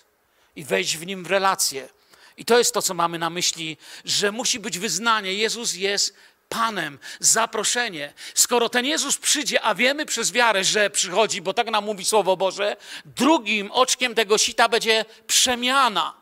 [0.56, 1.88] i wejść w nim w relację.
[2.36, 5.34] I to jest to, co mamy na myśli, że musi być wyznanie.
[5.34, 6.14] Jezus jest
[6.52, 8.12] Panem, zaproszenie.
[8.34, 12.36] Skoro ten Jezus przyjdzie, a wiemy przez wiarę, że przychodzi, bo tak nam mówi Słowo
[12.36, 16.14] Boże, drugim oczkiem tego sita będzie przemiana.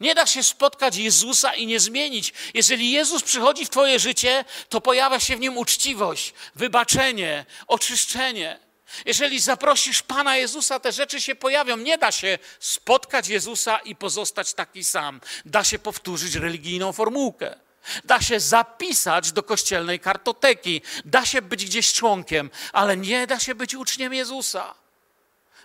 [0.00, 2.32] Nie da się spotkać Jezusa i nie zmienić.
[2.54, 8.58] Jeżeli Jezus przychodzi w Twoje życie, to pojawia się w nim uczciwość, wybaczenie, oczyszczenie.
[9.06, 11.76] Jeżeli zaprosisz Pana Jezusa, te rzeczy się pojawią.
[11.76, 15.20] Nie da się spotkać Jezusa i pozostać taki sam.
[15.44, 17.69] Da się powtórzyć religijną formułkę.
[18.04, 23.54] Da się zapisać do kościelnej kartoteki, da się być gdzieś członkiem, ale nie da się
[23.54, 24.74] być uczniem Jezusa.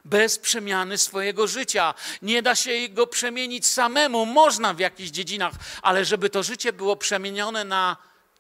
[0.06, 1.94] Bez przemiany swojego życia.
[2.22, 4.26] Nie da się go przemienić samemu.
[4.26, 7.98] Można w jakichś dziedzinach, ale żeby to życie było przemienione na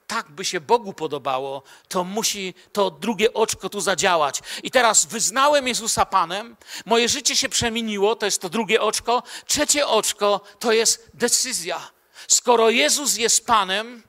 [0.07, 4.41] tak by się Bogu podobało, to musi to drugie oczko tu zadziałać.
[4.63, 9.23] I teraz wyznałem Jezusa Panem, moje życie się przemieniło, to jest to drugie oczko.
[9.47, 11.94] Trzecie oczko to jest decyzja.
[12.27, 14.03] Skoro Jezus jest Panem,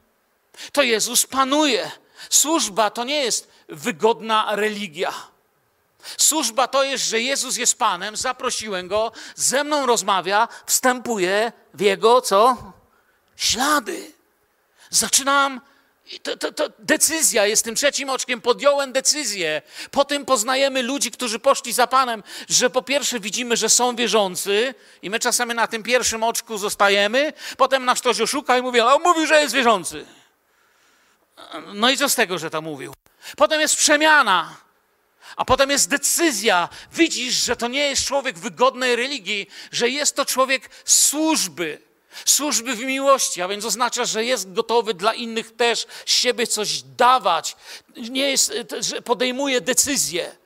[0.72, 1.90] to Jezus panuje.
[2.30, 5.12] Służba to nie jest wygodna religia.
[6.18, 12.20] Służba to jest, że Jezus jest Panem, zaprosiłem Go, ze mną rozmawia, wstępuję w Jego,
[12.20, 12.72] co?
[13.36, 14.12] Ślady.
[14.90, 15.60] Zaczynam
[16.22, 18.40] to, to, to, decyzja jest tym trzecim oczkiem.
[18.40, 19.62] Podjąłem decyzję.
[19.90, 25.10] Potem poznajemy ludzi, którzy poszli za Panem, że po pierwsze widzimy, że są wierzący i
[25.10, 27.32] my czasami na tym pierwszym oczku zostajemy.
[27.56, 30.06] Potem nas ktoś oszuka i mówi, a on mówił, że jest wierzący.
[31.74, 32.94] No i co z tego, że to mówił?
[33.36, 34.56] Potem jest przemiana.
[35.36, 36.68] A potem jest decyzja.
[36.92, 41.85] Widzisz, że to nie jest człowiek wygodnej religii, że jest to człowiek służby
[42.24, 47.56] służby w miłości, a więc oznacza, że jest gotowy dla innych też siebie coś dawać,
[47.96, 50.36] nie jest, że podejmuje decyzje.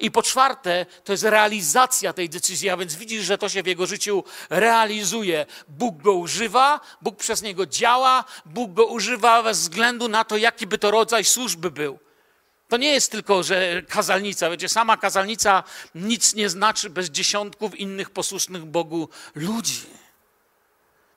[0.00, 3.66] I po czwarte, to jest realizacja tej decyzji, a więc widzisz, że to się w
[3.66, 5.46] jego życiu realizuje.
[5.68, 10.66] Bóg go używa, Bóg przez niego działa, Bóg go używa bez względu na to, jaki
[10.66, 11.98] by to rodzaj służby był.
[12.68, 15.62] To nie jest tylko, że kazalnica, wiecie, sama kazalnica
[15.94, 19.99] nic nie znaczy bez dziesiątków innych posłusznych Bogu ludzi.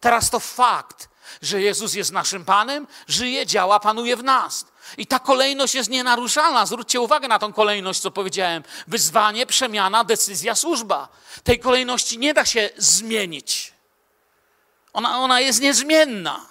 [0.03, 1.09] Teraz to fakt,
[1.41, 4.65] że Jezus jest naszym Panem, żyje, działa, panuje w nas.
[4.97, 6.65] I ta kolejność jest nienaruszalna.
[6.65, 8.63] Zwróćcie uwagę na tą kolejność, co powiedziałem.
[8.87, 11.07] Wyzwanie, przemiana, decyzja, służba.
[11.43, 13.73] Tej kolejności nie da się zmienić.
[14.93, 16.45] Ona, ona jest niezmienna.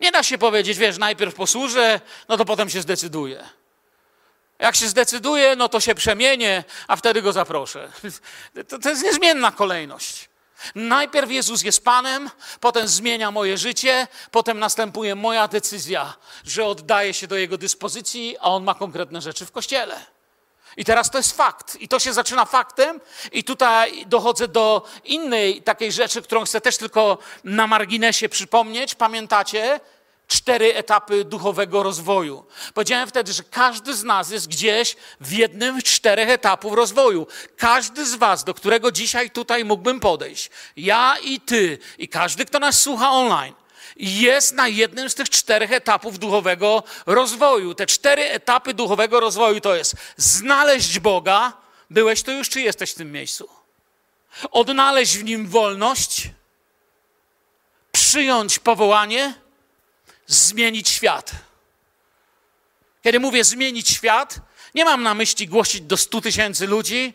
[0.00, 3.48] Nie da się powiedzieć, wiesz, najpierw posłużę, no to potem się zdecyduję.
[4.58, 7.92] Jak się zdecyduje, no to się przemienię, a wtedy go zaproszę.
[8.68, 10.28] To, to jest niezmienna kolejność.
[10.74, 16.14] Najpierw Jezus jest Panem, potem zmienia moje życie, potem następuje moja decyzja,
[16.44, 20.06] że oddaję się do Jego dyspozycji, a On ma konkretne rzeczy w kościele.
[20.76, 21.76] I teraz to jest fakt.
[21.80, 23.00] I to się zaczyna faktem,
[23.32, 28.94] i tutaj dochodzę do innej takiej rzeczy, którą chcę też tylko na marginesie przypomnieć.
[28.94, 29.80] Pamiętacie?
[30.26, 32.44] Cztery etapy duchowego rozwoju.
[32.74, 37.26] Powiedziałem wtedy, że każdy z nas jest gdzieś w jednym z czterech etapów rozwoju.
[37.56, 42.58] Każdy z Was, do którego dzisiaj tutaj mógłbym podejść, ja i Ty, i każdy, kto
[42.58, 43.54] nas słucha online,
[43.96, 47.74] jest na jednym z tych czterech etapów duchowego rozwoju.
[47.74, 51.52] Te cztery etapy duchowego rozwoju to jest znaleźć Boga.
[51.90, 53.48] Byłeś tu już, czy jesteś w tym miejscu?
[54.50, 56.30] Odnaleźć w nim wolność,
[57.92, 59.34] przyjąć powołanie
[60.26, 61.32] zmienić świat.
[63.02, 64.40] Kiedy mówię zmienić świat,
[64.74, 67.14] nie mam na myśli głosić do 100 tysięcy ludzi.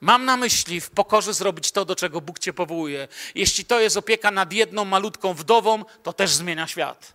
[0.00, 3.08] Mam na myśli w pokorze zrobić to, do czego Bóg cię powołuje.
[3.34, 7.14] Jeśli to jest opieka nad jedną malutką wdową, to też zmienia świat.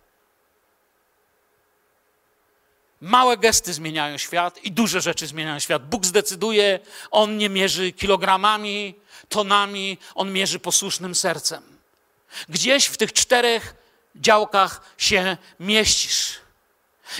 [3.00, 5.88] Małe gesty zmieniają świat i duże rzeczy zmieniają świat.
[5.88, 8.94] Bóg zdecyduje, On nie mierzy kilogramami,
[9.28, 11.62] tonami, On mierzy posłusznym sercem.
[12.48, 13.74] Gdzieś w tych czterech
[14.20, 16.34] działkach się mieścisz.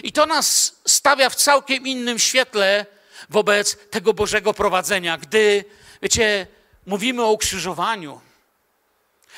[0.03, 2.87] I to nas stawia w całkiem innym świetle
[3.29, 5.19] wobec tego Bożego prowadzenia.
[5.19, 5.65] Gdy,
[6.03, 6.47] wiecie,
[6.87, 8.21] mówimy o ukrzyżowaniu,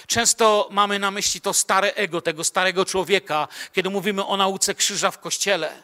[0.07, 5.11] często mamy na myśli to stare ego, tego starego człowieka, kiedy mówimy o nauce krzyża
[5.11, 5.83] w kościele.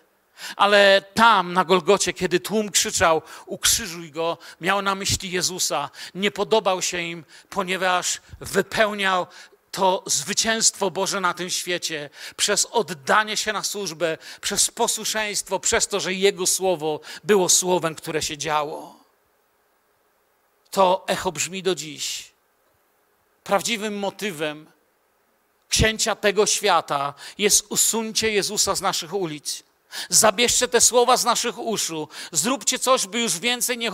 [0.56, 5.90] Ale tam na Golgocie, kiedy tłum krzyczał, ukrzyżuj go, miał na myśli Jezusa.
[6.14, 9.26] Nie podobał się im, ponieważ wypełniał
[9.74, 16.00] to zwycięstwo Boże na tym świecie, przez oddanie się na służbę, przez posłuszeństwo, przez to,
[16.00, 18.96] że Jego słowo było słowem, które się działo.
[20.70, 22.32] To echo brzmi do dziś.
[23.44, 24.66] Prawdziwym motywem
[25.68, 29.62] księcia tego świata jest usuncie Jezusa z naszych ulic.
[30.08, 32.08] Zabierzcie te słowa z naszych uszu.
[32.32, 33.90] Zróbcie coś, by już więcej nie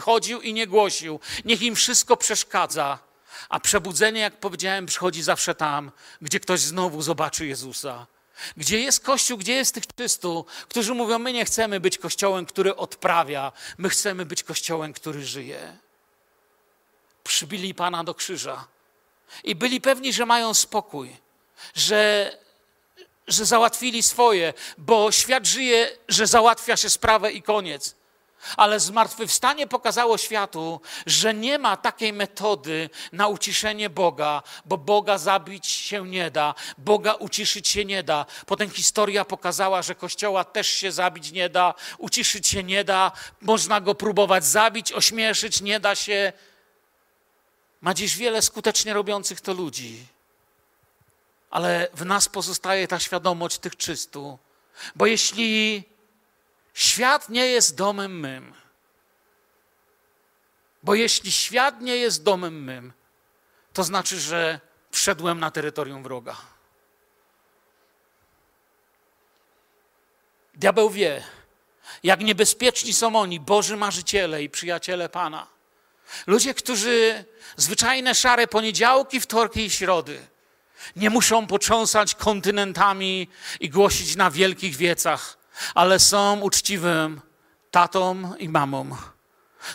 [0.00, 1.20] chodził i nie głosił.
[1.44, 3.06] Niech im wszystko przeszkadza.
[3.48, 8.06] A przebudzenie, jak powiedziałem, przychodzi zawsze tam, gdzie ktoś znowu zobaczy Jezusa.
[8.56, 12.76] Gdzie jest Kościół, gdzie jest tych czystu, którzy mówią: My nie chcemy być Kościołem, który
[12.76, 15.76] odprawia, my chcemy być Kościołem, który żyje.
[17.24, 18.66] Przybili Pana do krzyża
[19.44, 21.16] i byli pewni, że mają spokój,
[21.74, 22.30] że,
[23.28, 27.94] że załatwili swoje, bo świat żyje, że załatwia się sprawę i koniec.
[28.56, 35.66] Ale zmartwychwstanie pokazało światu, że nie ma takiej metody na uciszenie Boga, bo Boga zabić
[35.66, 38.26] się nie da, Boga uciszyć się nie da.
[38.46, 43.80] Potem historia pokazała, że Kościoła też się zabić nie da, uciszyć się nie da, można
[43.80, 46.32] go próbować zabić, ośmieszyć nie da się.
[47.80, 50.06] Ma dziś wiele skutecznie robiących to ludzi
[51.50, 54.38] ale w nas pozostaje ta świadomość tych czystu.
[54.96, 55.84] Bo jeśli
[56.76, 58.54] świat nie jest domem mym,
[60.82, 62.92] bo jeśli świat nie jest domem mym,
[63.72, 64.60] to znaczy, że
[64.90, 66.36] wszedłem na terytorium wroga.
[70.54, 71.24] Diabeł wie,
[72.02, 75.46] jak niebezpieczni są oni, Boży marzyciele i przyjaciele Pana.
[76.26, 77.24] Ludzie, którzy
[77.56, 80.26] zwyczajne szare poniedziałki, wtorki i środy
[80.96, 83.28] nie muszą potrząsać kontynentami
[83.60, 85.36] i głosić na wielkich wiecach,
[85.74, 87.20] ale są uczciwym
[87.70, 88.96] tatą i mamą,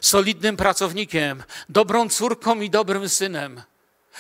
[0.02, 3.62] solidnym pracownikiem, dobrą córką i dobrym synem,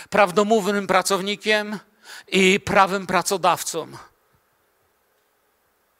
[0.09, 1.79] prawdomównym pracownikiem
[2.27, 3.87] i prawym pracodawcą,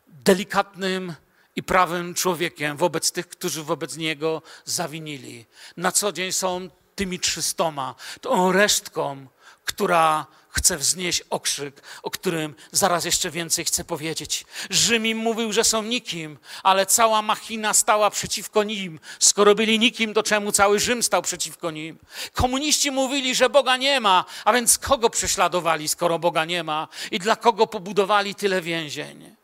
[0.08, 1.14] delikatnym
[1.56, 5.46] i prawym człowiekiem wobec tych, którzy wobec niego zawinili.
[5.78, 9.28] Na co dzień są tymi trzystoma, tą resztką,
[9.66, 14.46] która chce wznieść okrzyk, o którym zaraz jeszcze więcej chcę powiedzieć.
[14.70, 19.00] Rzym im mówił, że są nikim, ale cała machina stała przeciwko nim.
[19.20, 22.00] Skoro byli nikim, to czemu cały Rzym stał przeciwko nim?
[22.34, 26.88] Komuniści mówili, że Boga nie ma, a więc kogo prześladowali, skoro Boga nie ma?
[27.12, 29.41] I dla kogo pobudowali tyle więzień?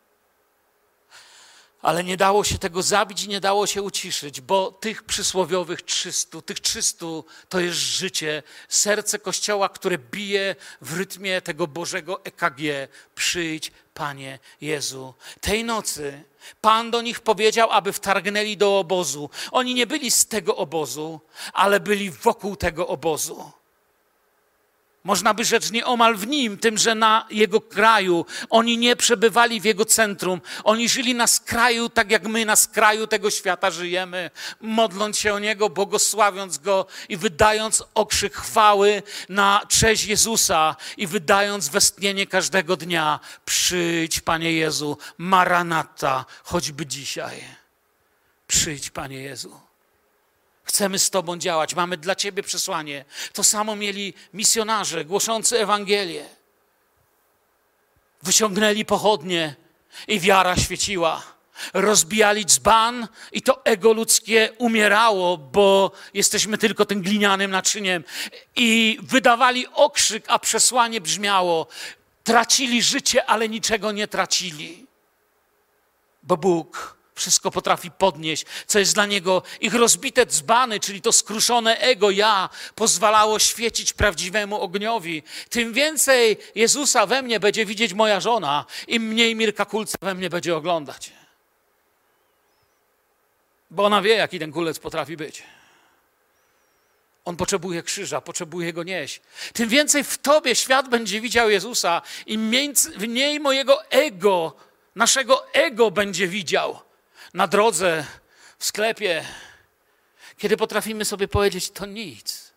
[1.88, 6.42] Ale nie dało się tego zabić i nie dało się uciszyć, bo tych przysłowiowych 300,
[6.42, 7.06] tych 300
[7.50, 12.62] to jest życie, serce Kościoła, które bije w rytmie tego Bożego EKG.
[13.16, 15.14] Przyjdź, Panie Jezu.
[15.42, 16.24] Tej nocy
[16.62, 19.30] Pan do nich powiedział, aby wtargnęli do obozu.
[19.52, 21.20] Oni nie byli z tego obozu,
[21.54, 23.52] ale byli wokół tego obozu.
[25.08, 28.26] Można by rzec nieomal w nim, tym, że na jego kraju.
[28.50, 30.42] Oni nie przebywali w jego centrum.
[30.64, 35.40] Oni żyli na skraju, tak jak my na skraju tego świata żyjemy, modląc się o
[35.40, 43.20] niego, błogosławiąc go i wydając okrzyk chwały na cześć Jezusa i wydając westchnienie każdego dnia.
[43.46, 47.44] Przyjdź, Panie Jezu, Maranata, choćby dzisiaj.
[48.48, 49.67] Przyjdź, Panie Jezu.
[50.68, 53.06] Chcemy z Tobą działać, mamy dla Ciebie przesłanie.
[53.34, 56.26] To samo mieli misjonarze głoszący Ewangelię.
[58.24, 59.56] Wyciągnęli pochodnie
[60.08, 61.24] i wiara świeciła.
[61.74, 68.04] Rozbijali dzban i to ego ludzkie umierało, bo jesteśmy tylko tym glinianym naczyniem.
[68.56, 71.68] I wydawali okrzyk, a przesłanie brzmiało:
[72.24, 74.88] tracili życie, ale niczego nie tracili.
[76.24, 81.78] Bo Bóg wszystko potrafi podnieść, co jest dla niego ich rozbite dzbany, czyli to skruszone
[81.78, 85.24] ego ja, pozwalało świecić prawdziwemu ogniowi.
[85.50, 90.30] Tym więcej Jezusa we mnie będzie widzieć moja żona, im mniej Mirka Kulca we mnie
[90.30, 91.12] będzie oglądać.
[93.72, 95.44] Bo ona wie, jaki ten kulec potrafi być.
[97.26, 99.22] On potrzebuje krzyża, potrzebuje go nieść.
[99.54, 102.50] Tym więcej w tobie świat będzie widział Jezusa, im
[102.98, 104.56] mniej mojego ego,
[104.96, 106.87] naszego ego będzie widział
[107.38, 108.06] na drodze,
[108.58, 109.26] w sklepie,
[110.38, 112.54] kiedy potrafimy sobie powiedzieć, to nic.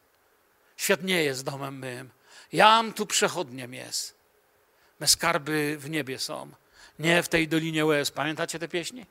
[0.77, 2.11] Świat nie jest domem mym.
[2.53, 4.15] Jam tu przechodniem jest.
[5.01, 6.51] Me skarby w niebie są.
[6.99, 8.11] Nie w tej dolinie łez.
[8.11, 9.07] Pamiętacie te pieśni?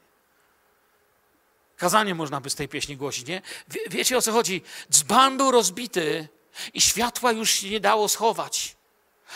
[1.78, 3.42] Kazanie można by z tej pieśni głosić, nie?
[3.68, 4.62] Wie, wiecie o co chodzi?
[4.92, 6.28] Dzban był rozbity
[6.74, 8.76] i światła już się nie dało schować.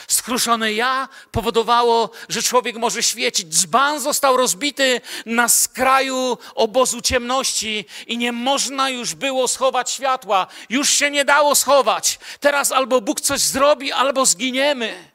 [0.07, 3.47] Skruszone ja powodowało, że człowiek może świecić.
[3.47, 10.47] Dzban został rozbity na skraju obozu ciemności i nie można już było schować światła.
[10.69, 12.19] Już się nie dało schować.
[12.39, 15.12] Teraz albo Bóg coś zrobi, albo zginiemy.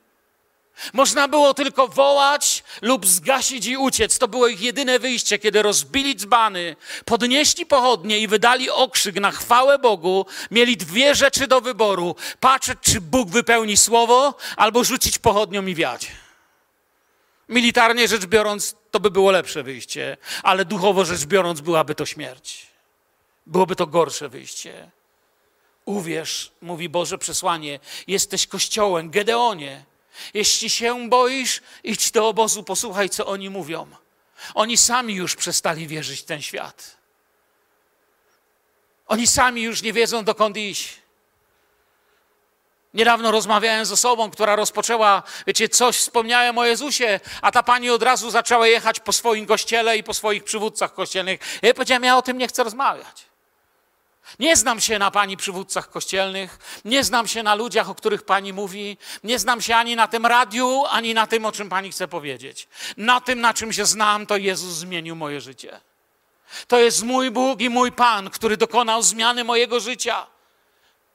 [0.93, 4.19] Można było tylko wołać lub zgasić i uciec.
[4.19, 9.79] To było ich jedyne wyjście, kiedy rozbili dzbany, podnieśli pochodnie i wydali okrzyk na chwałę
[9.79, 10.27] Bogu.
[10.51, 16.13] Mieli dwie rzeczy do wyboru: patrzeć, czy Bóg wypełni słowo, albo rzucić pochodnią i wiać.
[17.49, 22.67] Militarnie rzecz biorąc, to by było lepsze wyjście, ale duchowo rzecz biorąc, byłaby to śmierć.
[23.47, 24.91] Byłoby to gorsze wyjście.
[25.85, 29.85] Uwierz, mówi Boże przesłanie, jesteś kościołem, Gedeonie.
[30.35, 33.87] Jeśli się boisz, idź do obozu, posłuchaj, co oni mówią.
[34.55, 36.97] Oni sami już przestali wierzyć w ten świat.
[39.07, 40.95] Oni sami już nie wiedzą, dokąd iść.
[42.95, 48.03] Niedawno rozmawiałem z osobą, która rozpoczęła, wiecie, coś wspomniałem o Jezusie, a ta pani od
[48.03, 51.41] razu zaczęła jechać po swoim kościele i po swoich przywódcach kościelnych.
[51.63, 53.28] Ja powiedziałem, ja o tym nie chcę rozmawiać.
[54.39, 58.53] Nie znam się na pani przywódcach kościelnych, nie znam się na ludziach, o których pani
[58.53, 62.09] mówi, nie znam się ani na tym radiu, ani na tym, o czym pani chce
[62.09, 62.69] powiedzieć.
[62.97, 65.81] Na tym, na czym się znam, to Jezus zmienił moje życie.
[66.67, 70.27] To jest mój Bóg i mój Pan, który dokonał zmiany mojego życia.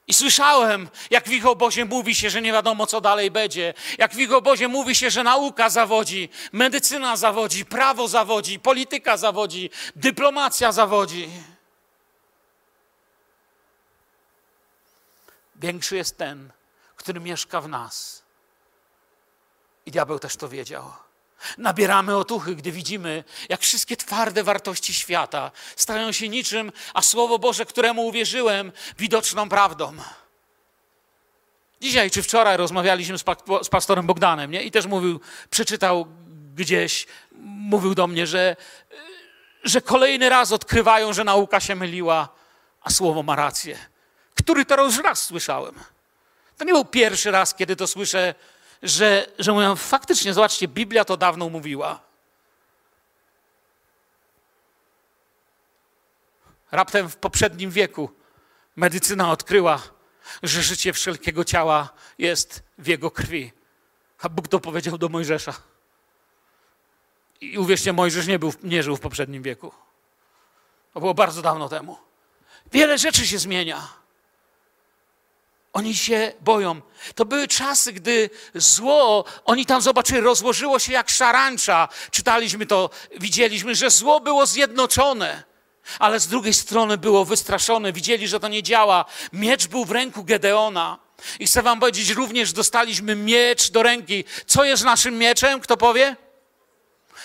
[0.07, 3.73] I słyszałem, jak w ich obozie mówi się, że nie wiadomo, co dalej będzie.
[3.97, 9.69] Jak w ich obozie mówi się, że nauka zawodzi, medycyna zawodzi, prawo zawodzi, polityka zawodzi,
[9.95, 11.29] dyplomacja zawodzi.
[15.63, 16.51] Większy jest ten,
[16.95, 18.23] który mieszka w nas.
[19.85, 20.91] I diabeł też to wiedział.
[21.57, 27.65] Nabieramy otuchy, gdy widzimy, jak wszystkie twarde wartości świata stają się niczym, a Słowo Boże,
[27.65, 29.93] któremu uwierzyłem, widoczną prawdą.
[31.81, 34.63] Dzisiaj czy wczoraj rozmawialiśmy z, pa- z pastorem Bogdanem, nie?
[34.63, 36.07] I też mówił, przeczytał
[36.55, 37.07] gdzieś,
[37.41, 38.55] mówił do mnie, że,
[39.63, 42.29] że kolejny raz odkrywają, że nauka się myliła,
[42.81, 43.92] a Słowo ma rację.
[44.43, 45.75] Który to już raz słyszałem.
[46.57, 48.35] To nie był pierwszy raz, kiedy to słyszę,
[48.83, 51.99] że, że mówią, faktycznie, zobaczcie, Biblia to dawno mówiła.
[56.71, 58.09] Raptem w poprzednim wieku
[58.75, 59.81] medycyna odkryła,
[60.43, 63.51] że życie wszelkiego ciała jest w jego krwi.
[64.19, 65.53] A Bóg to powiedział do Mojżesza.
[67.41, 69.71] I uwierzcie, Mojżesz nie, był, nie żył w poprzednim wieku.
[70.93, 71.97] To było bardzo dawno temu.
[72.71, 74.02] Wiele rzeczy się zmienia.
[75.73, 76.81] Oni się boją.
[77.15, 81.87] To były czasy, gdy zło, oni tam zobaczyli, rozłożyło się jak szarancza.
[82.11, 85.43] Czytaliśmy to, widzieliśmy, że zło było zjednoczone,
[85.99, 87.93] ale z drugiej strony było wystraszone.
[87.93, 89.05] Widzieli, że to nie działa.
[89.33, 90.99] Miecz był w ręku Gedeona.
[91.39, 94.23] I chcę wam powiedzieć, również dostaliśmy miecz do ręki.
[94.45, 95.59] Co jest naszym mieczem?
[95.59, 96.15] Kto powie?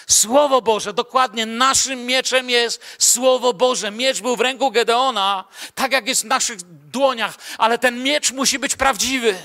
[0.09, 3.91] Słowo Boże, dokładnie naszym mieczem jest Słowo Boże.
[3.91, 5.45] Miecz był w ręku Gedeona,
[5.75, 9.39] tak jak jest w naszych dłoniach, ale ten miecz musi być prawdziwy.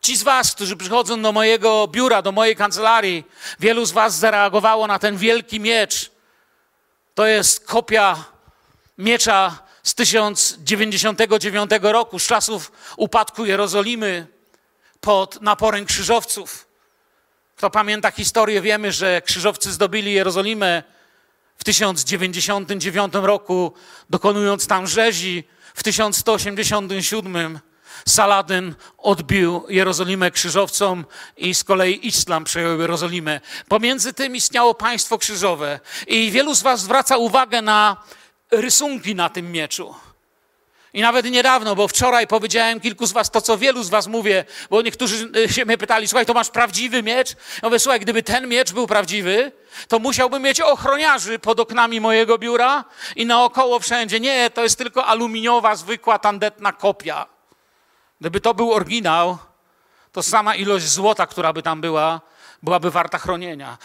[0.00, 3.24] Ci z Was, którzy przychodzą do mojego biura, do mojej kancelarii,
[3.60, 6.10] wielu z Was zareagowało na ten wielki miecz.
[7.14, 8.24] To jest kopia
[8.98, 14.26] miecza z 1099 roku, z czasów upadku Jerozolimy
[15.00, 16.65] pod naporem krzyżowców.
[17.56, 20.82] Kto pamięta historię, wiemy, że krzyżowcy zdobili Jerozolimę
[21.56, 23.72] w 1099 roku,
[24.10, 25.44] dokonując tam rzezi.
[25.74, 27.58] W 1187
[28.08, 31.04] Saladyn odbił Jerozolimę krzyżowcom
[31.36, 33.40] i z kolei islam przejął Jerozolimę.
[33.68, 37.96] Pomiędzy tym istniało państwo krzyżowe i wielu z was zwraca uwagę na
[38.50, 39.94] rysunki na tym mieczu.
[40.96, 44.44] I nawet niedawno, bo wczoraj powiedziałem kilku z was to, co wielu z was mówię,
[44.70, 47.30] bo niektórzy się mnie pytali, słuchaj, to masz prawdziwy miecz?
[47.62, 49.52] Ja mówię, słuchaj, gdyby ten miecz był prawdziwy,
[49.88, 52.84] to musiałbym mieć ochroniarzy pod oknami mojego biura
[53.16, 54.20] i naokoło wszędzie.
[54.20, 57.26] Nie, to jest tylko aluminiowa, zwykła, tandetna kopia.
[58.20, 59.38] Gdyby to był oryginał,
[60.12, 62.20] to sama ilość złota, która by tam była,
[62.62, 63.78] byłaby warta chronienia.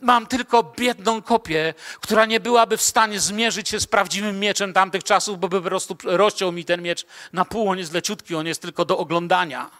[0.00, 5.04] Mam tylko biedną kopię, która nie byłaby w stanie zmierzyć się z prawdziwym mieczem tamtych
[5.04, 7.70] czasów, bo by po prostu rozciął mi ten miecz na pół.
[7.70, 9.70] On jest leciutki, on jest tylko do oglądania.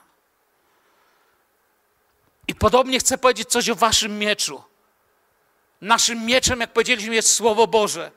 [2.49, 4.63] I podobnie chcę powiedzieć coś o waszym mieczu.
[5.81, 8.11] Naszym mieczem, jak powiedzieliśmy, jest Słowo Boże.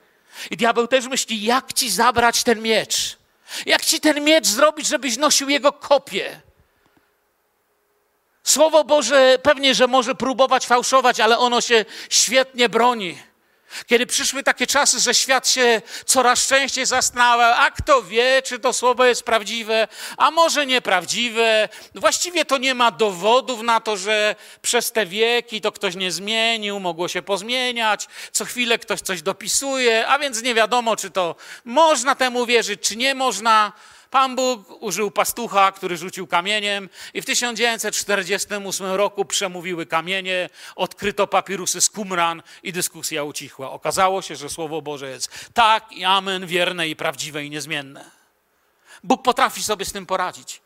[0.52, 3.18] I diabeł też myśli, jak ci zabrać ten miecz?
[3.66, 6.42] Jak ci ten miecz zrobić, żebyś nosił jego kopię?
[8.50, 13.18] Słowo Boże pewnie, że może próbować fałszować, ale ono się świetnie broni.
[13.88, 18.74] Kiedy przyszły takie czasy, że świat się coraz częściej zastanawiał, a kto wie, czy to
[18.74, 19.88] słowo jest prawdziwe,
[20.18, 21.70] a może nieprawdziwe.
[21.96, 26.80] Właściwie to nie ma dowodów na to, że przez te wieki to ktoś nie zmienił,
[26.80, 31.36] mogło się pozmieniać, co chwilę ktoś coś dopisuje, a więc nie wiadomo, czy to
[31.66, 33.72] można temu wierzyć, czy nie można.
[34.10, 41.82] Pan Bóg użył pastucha, który rzucił kamieniem i w 1948 roku przemówiły kamienie, odkryto papirusy
[41.82, 43.72] z Qumran i dyskusja ucichła.
[43.72, 48.12] Okazało się, że Słowo Boże jest tak i amen, wierne i prawdziwe i niezmienne.
[49.04, 50.62] Bóg potrafi sobie z tym poradzić,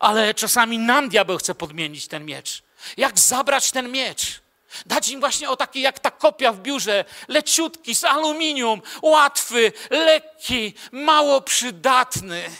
[0.00, 2.62] ale czasami nam diabeł chce podmienić ten miecz.
[2.96, 4.40] Jak zabrać ten miecz?
[4.86, 10.74] Dać im właśnie o taki jak ta kopia w biurze, leciutki, z aluminium, łatwy, lekki,
[10.92, 12.50] mało przydatny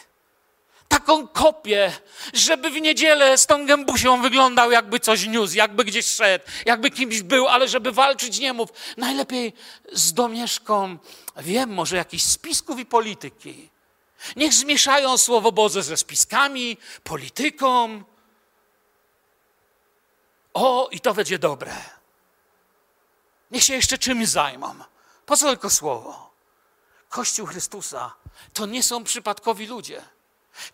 [0.95, 1.93] taką kopię,
[2.33, 7.23] żeby w niedzielę z tą gębusią wyglądał, jakby coś niósł, jakby gdzieś szedł, jakby kimś
[7.23, 8.69] był, ale żeby walczyć nie mów.
[8.97, 9.53] Najlepiej
[9.93, 10.99] z domieszką,
[11.37, 13.71] wiem, może jakichś spisków i polityki.
[14.37, 18.03] Niech zmieszają Słowo Boże ze spiskami, polityką.
[20.55, 21.75] O, i to będzie dobre.
[23.51, 24.75] Niech się jeszcze czymś zajmą.
[25.27, 26.31] Po co tylko Słowo?
[27.09, 28.15] Kościół Chrystusa
[28.53, 30.14] to nie są przypadkowi ludzie.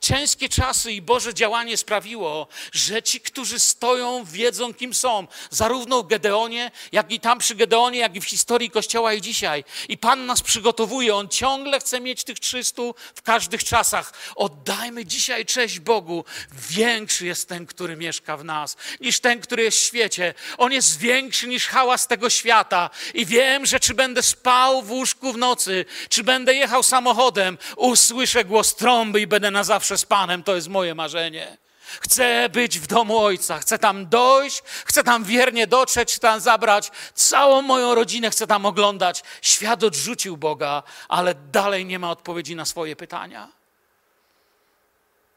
[0.00, 5.26] Ciężkie czasy i Boże działanie sprawiło, że ci, którzy stoją, wiedzą, kim są.
[5.50, 9.64] Zarówno w Gedeonie, jak i tam przy Gedeonie, jak i w historii Kościoła i dzisiaj.
[9.88, 11.14] I Pan nas przygotowuje.
[11.14, 12.82] On ciągle chce mieć tych 300
[13.14, 14.12] w każdych czasach.
[14.36, 16.24] Oddajmy dzisiaj cześć Bogu.
[16.70, 20.34] Większy jest ten, który mieszka w nas, niż ten, który jest w świecie.
[20.58, 22.90] On jest większy niż hałas tego świata.
[23.14, 28.44] I wiem, że czy będę spał w łóżku w nocy, czy będę jechał samochodem, usłyszę
[28.44, 30.42] głos trąby i będę na zawsze z Panem.
[30.42, 31.58] To jest moje marzenie.
[32.00, 37.62] Chcę być w domu Ojca, chcę tam dojść, chcę tam wiernie dotrzeć, tam zabrać całą
[37.62, 39.22] moją rodzinę, chcę tam oglądać.
[39.42, 43.48] Świat odrzucił Boga, ale dalej nie ma odpowiedzi na swoje pytania.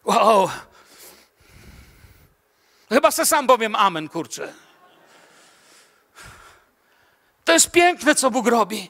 [0.05, 0.49] Wow!
[2.89, 4.53] Chyba se sam powiem amen, kurczę.
[7.45, 8.89] To jest piękne, co Bóg robi.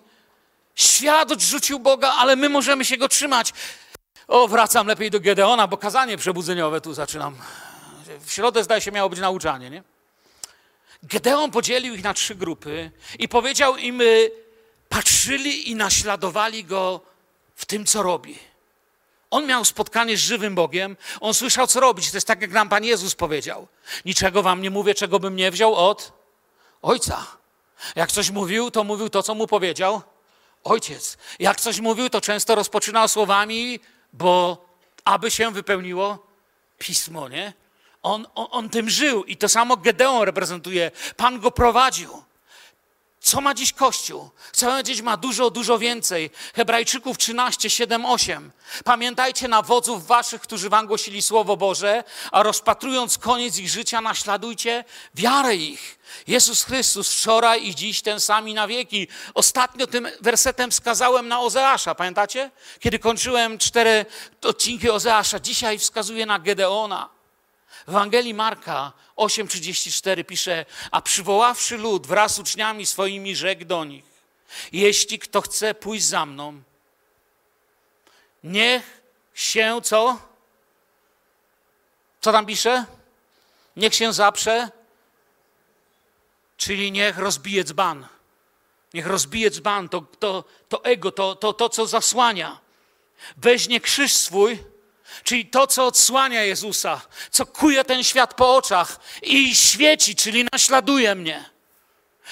[0.76, 3.54] Świat odrzucił Boga, ale my możemy się Go trzymać.
[4.28, 7.36] O, wracam lepiej do Gedeona, bo kazanie przebudzeniowe tu zaczynam.
[8.26, 9.84] W środę zdaje się miało być nauczanie, nie?
[11.03, 14.32] Gedeon podzielił ich na trzy grupy i powiedział im, y,
[14.89, 17.01] patrzyli i naśladowali go
[17.55, 18.39] w tym, co robi.
[19.30, 22.11] On miał spotkanie z żywym Bogiem, on słyszał, co robić.
[22.11, 23.67] To jest tak, jak nam Pan Jezus powiedział.
[24.05, 26.11] Niczego wam nie mówię, czego bym nie wziął od
[26.82, 27.26] Ojca.
[27.95, 30.01] Jak coś mówił, to mówił to, co mu powiedział
[30.63, 31.17] Ojciec.
[31.39, 33.80] Jak coś mówił, to często rozpoczynał słowami
[34.14, 34.66] bo
[35.05, 36.28] aby się wypełniło
[36.78, 37.53] pismo, nie?
[38.03, 40.91] On, on, on tym żył i to samo Gedeon reprezentuje.
[41.18, 42.24] Pan go prowadził.
[43.24, 44.30] Co ma dziś Kościół?
[44.53, 46.30] Chcę powiedzieć, ma dużo, dużo więcej.
[46.55, 48.51] Hebrajczyków 13, 7, 8.
[48.84, 54.84] Pamiętajcie na wodzów waszych, którzy wam głosili Słowo Boże, a rozpatrując koniec ich życia, naśladujcie
[55.15, 55.99] wiarę ich.
[56.28, 59.07] Jezus Chrystus wczoraj i dziś ten sami na wieki.
[59.34, 62.51] Ostatnio tym wersetem wskazałem na Ozeasza, pamiętacie?
[62.80, 64.05] Kiedy kończyłem cztery
[64.41, 67.12] odcinki Ozeasza, dzisiaj wskazuję na Gedeona.
[67.88, 74.05] W Ewangelii Marka 8:34 pisze: A przywoławszy lud wraz z uczniami swoimi, rzekł do nich:
[74.71, 76.61] Jeśli kto chce pójść za mną,
[78.43, 79.01] niech
[79.34, 80.19] się co?
[82.21, 82.86] Co tam pisze?
[83.75, 84.69] Niech się zaprze,
[86.57, 88.07] czyli niech rozbije dzban.
[88.93, 92.59] Niech rozbije dzban, to, to, to ego, to, to, to, co zasłania.
[93.38, 94.63] Weźmie krzyż swój
[95.24, 97.01] czyli to, co odsłania Jezusa,
[97.32, 101.53] co kuje ten świat po oczach i świeci, czyli naśladuje mnie.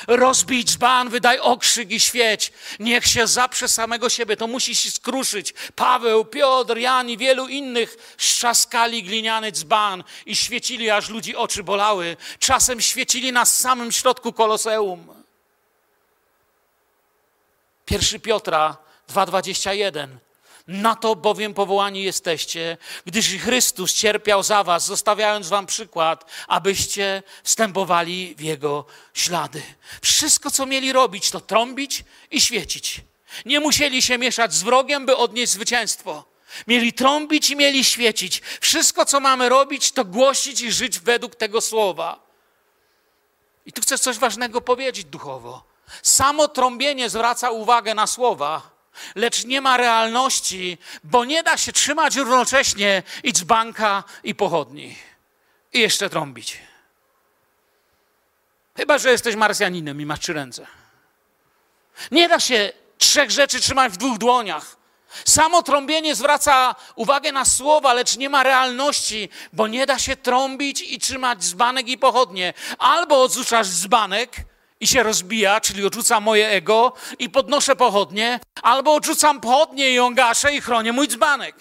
[0.07, 2.51] Rozbij dzban, wydaj okrzyk i świeć.
[2.79, 4.37] Niech się zaprze samego siebie.
[4.37, 5.53] To musi się skruszyć.
[5.75, 12.17] Paweł, Piotr, Jan i wielu innych strzaskali gliniany dzban i świecili, aż ludzi oczy bolały.
[12.39, 15.23] Czasem świecili na samym środku koloseum.
[17.85, 18.77] Pierwszy Piotra
[19.09, 20.07] 2,21
[20.71, 28.35] na to bowiem powołani jesteście, gdyż Chrystus cierpiał za was, zostawiając wam przykład, abyście wstępowali
[28.37, 29.61] w Jego ślady.
[30.01, 33.01] Wszystko, co mieli robić, to trąbić i świecić.
[33.45, 36.25] Nie musieli się mieszać z wrogiem, by odnieść zwycięstwo.
[36.67, 38.41] Mieli trąbić i mieli świecić.
[38.61, 42.19] Wszystko, co mamy robić, to głosić i żyć według tego słowa.
[43.65, 45.63] I tu chcę coś ważnego powiedzieć duchowo.
[46.03, 48.70] Samo trąbienie zwraca uwagę na słowa,
[49.15, 54.95] lecz nie ma realności, bo nie da się trzymać równocześnie i dzbanka, i pochodni.
[55.73, 56.57] I jeszcze trąbić.
[58.77, 60.67] Chyba, że jesteś Marsjaninem i masz trzy ręce.
[62.11, 64.77] Nie da się trzech rzeczy trzymać w dwóch dłoniach.
[65.25, 70.81] Samo trąbienie zwraca uwagę na słowa, lecz nie ma realności, bo nie da się trąbić
[70.81, 72.53] i trzymać dzbanek i pochodnie.
[72.77, 74.35] Albo odrzucasz dzbanek,
[74.81, 80.15] i się rozbija, czyli odrzucam moje ego i podnoszę pochodnie, albo odrzucam pochodnie i ją
[80.15, 81.55] gaszę i chronię mój dzbanek.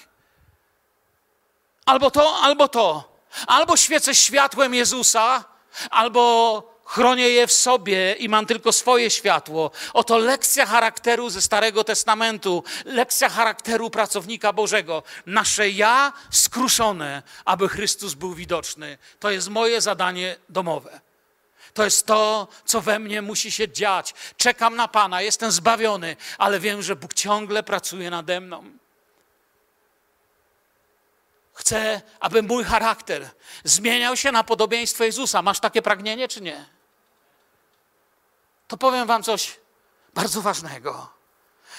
[1.86, 3.10] Albo to, albo to.
[3.46, 5.44] Albo świecę światłem Jezusa,
[5.90, 9.70] albo chronię je w sobie i mam tylko swoje światło.
[9.92, 15.02] Oto lekcja charakteru ze Starego Testamentu, lekcja charakteru pracownika Bożego.
[15.26, 18.98] Nasze ja skruszone, aby Chrystus był widoczny.
[19.20, 21.09] To jest moje zadanie domowe.
[21.74, 24.14] To jest to, co we mnie musi się dziać.
[24.36, 28.64] Czekam na Pana, jestem zbawiony, ale wiem, że Bóg ciągle pracuje nade mną.
[31.54, 33.30] Chcę, aby mój charakter
[33.64, 35.42] zmieniał się na podobieństwo Jezusa.
[35.42, 36.64] Masz takie pragnienie, czy nie?
[38.68, 39.60] To powiem Wam coś
[40.14, 41.08] bardzo ważnego.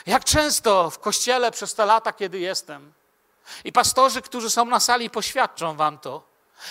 [0.05, 2.93] Jak często w kościele przez te lata, kiedy jestem,
[3.63, 6.23] i pastorzy, którzy są na sali, poświadczą Wam to,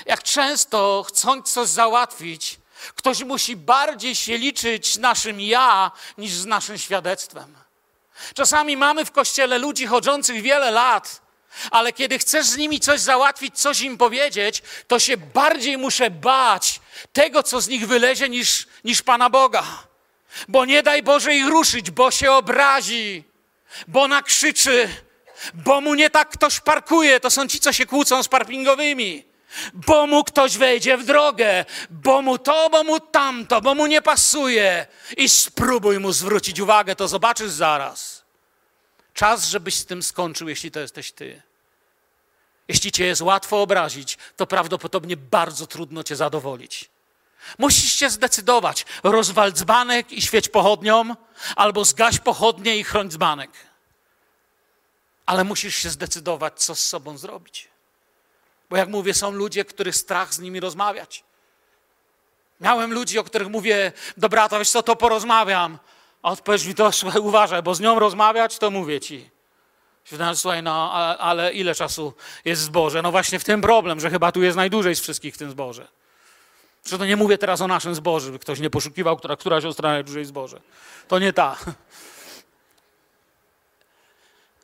[0.07, 2.60] jak często chcąc coś załatwić,
[2.95, 7.57] Ktoś musi bardziej się liczyć naszym ja niż z naszym świadectwem.
[8.35, 11.21] Czasami mamy w kościele ludzi chodzących wiele lat
[11.71, 16.81] Ale kiedy chcesz z nimi coś załatwić, coś im powiedzieć, to się bardziej muszę bać
[17.13, 19.65] tego, co z nich wylezie, niż, niż Pana Boga.
[20.49, 23.25] Bo nie daj Boże ich ruszyć, bo się obrazi,
[23.89, 24.89] bo nakrzyczy,
[25.55, 27.21] bo mu nie tak ktoś parkuje.
[27.21, 29.30] To są ci, co się kłócą z parkingowymi.
[29.75, 34.03] Bo mu ktoś wejdzie w drogę, bo mu to, bo mu tamto, bo mu nie
[34.03, 34.87] pasuje.
[35.17, 38.25] I spróbuj mu zwrócić uwagę, to zobaczysz zaraz.
[39.15, 41.43] Czas, żebyś z tym skończył, jeśli to jesteś ty.
[42.69, 46.91] Jeśli cię jest łatwo obrazić, to prawdopodobnie bardzo trudno cię zadowolić.
[47.59, 51.17] Musisz się zdecydować, rozwal dzbanek i świeć pochodnią,
[51.57, 53.51] albo zgaś pochodnie i chroń dzbanek.
[55.27, 57.69] Ale musisz się zdecydować, co z sobą zrobić.
[58.71, 61.25] Bo jak mówię, są ludzie, których strach z nimi rozmawiać.
[62.61, 65.79] Miałem ludzi, o których mówię, dobra, to wiesz co, to porozmawiam.
[66.23, 69.31] A odpowiedź mi to, słuchaj, uważaj, bo z nią rozmawiać, to mówię ci.
[70.11, 72.15] Myślałem, słuchaj, no, ale, ile czasu
[72.45, 73.03] jest zboże?
[73.03, 75.89] No właśnie w tym problem, że chyba tu jest najdłużej z wszystkich w tym zboże.
[76.87, 79.89] Że to nie mówię teraz o naszym zboży, by ktoś nie poszukiwał, która, która siostra
[79.89, 80.61] najdłużej zboże.
[81.09, 81.57] To nie ta.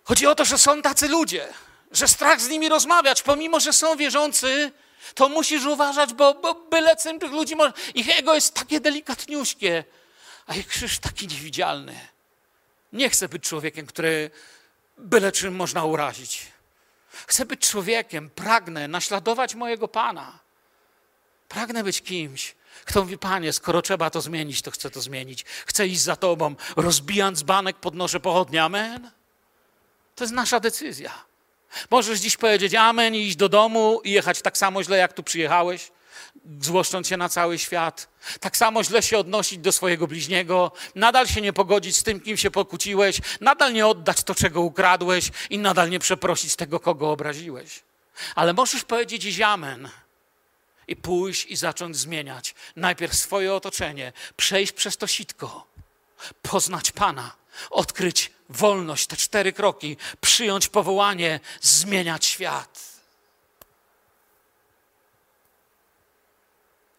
[0.05, 1.49] Chodzi o to, że są tacy ludzie,
[1.97, 4.73] że strach z nimi rozmawiać, pomimo, że są wierzący,
[5.15, 7.73] to musisz uważać, bo, bo byle czym tych ludzi może...
[7.95, 9.85] Ich ego jest takie delikatniuśkie,
[10.47, 12.09] a ich krzyż taki niewidzialny.
[12.93, 14.31] Nie chcę być człowiekiem, który
[14.99, 16.47] byle czym można urazić.
[17.27, 20.39] Chcę być człowiekiem, pragnę naśladować mojego Pana.
[21.49, 25.45] Pragnę być kimś, kto mówi, Panie, skoro trzeba to zmienić, to chcę to zmienić.
[25.67, 28.63] Chcę iść za Tobą, rozbijając banek, podnoszę pochodnie.
[28.63, 29.11] Amen.
[30.15, 31.27] To jest nasza decyzja.
[31.91, 35.23] Możesz dziś powiedzieć amen i iść do domu i jechać tak samo źle, jak tu
[35.23, 35.91] przyjechałeś,
[36.61, 38.09] złoszcząc się na cały świat.
[38.41, 42.37] Tak samo źle się odnosić do swojego bliźniego, nadal się nie pogodzić z tym, kim
[42.37, 47.83] się pokłóciłeś, nadal nie oddać to, czego ukradłeś i nadal nie przeprosić tego, kogo obraziłeś.
[48.35, 49.89] Ale możesz powiedzieć dziś amen
[50.89, 55.67] i pójść i zacząć zmieniać najpierw swoje otoczenie, przejść przez to sitko,
[56.43, 57.37] poznać Pana,
[57.71, 62.97] odkryć wolność, te cztery kroki, przyjąć powołanie, zmieniać świat.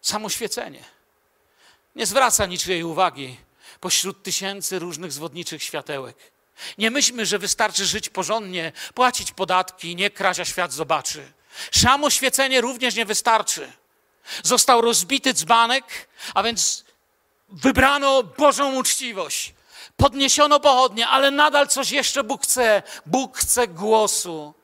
[0.02, 0.84] Samoświecenie.
[1.96, 3.36] Nie zwraca niczyjej uwagi
[3.80, 6.16] pośród tysięcy różnych zwodniczych światełek.
[6.78, 11.32] Nie myślmy, że wystarczy żyć porządnie, płacić podatki, nie kraść, a świat zobaczy.
[11.72, 13.72] Samo świecenie również nie wystarczy.
[14.42, 16.84] Został rozbity dzbanek, a więc
[17.48, 19.54] wybrano Bożą uczciwość.
[19.98, 22.82] Podniesiono pochodnie, ale nadal coś jeszcze Bóg chce.
[23.06, 24.54] Bóg chce głosu.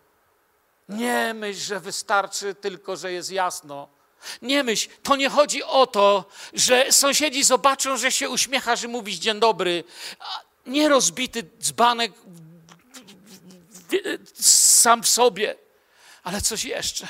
[0.89, 3.89] Nie myśl, że wystarczy tylko, że jest jasno.
[4.43, 9.17] Nie myśl, to nie chodzi o to, że sąsiedzi zobaczą, że się uśmiechasz i mówisz
[9.17, 9.85] dzień dobry.
[10.67, 12.13] Nie rozbity dzbanek
[14.35, 15.55] sam w sobie,
[16.23, 17.07] ale coś jeszcze.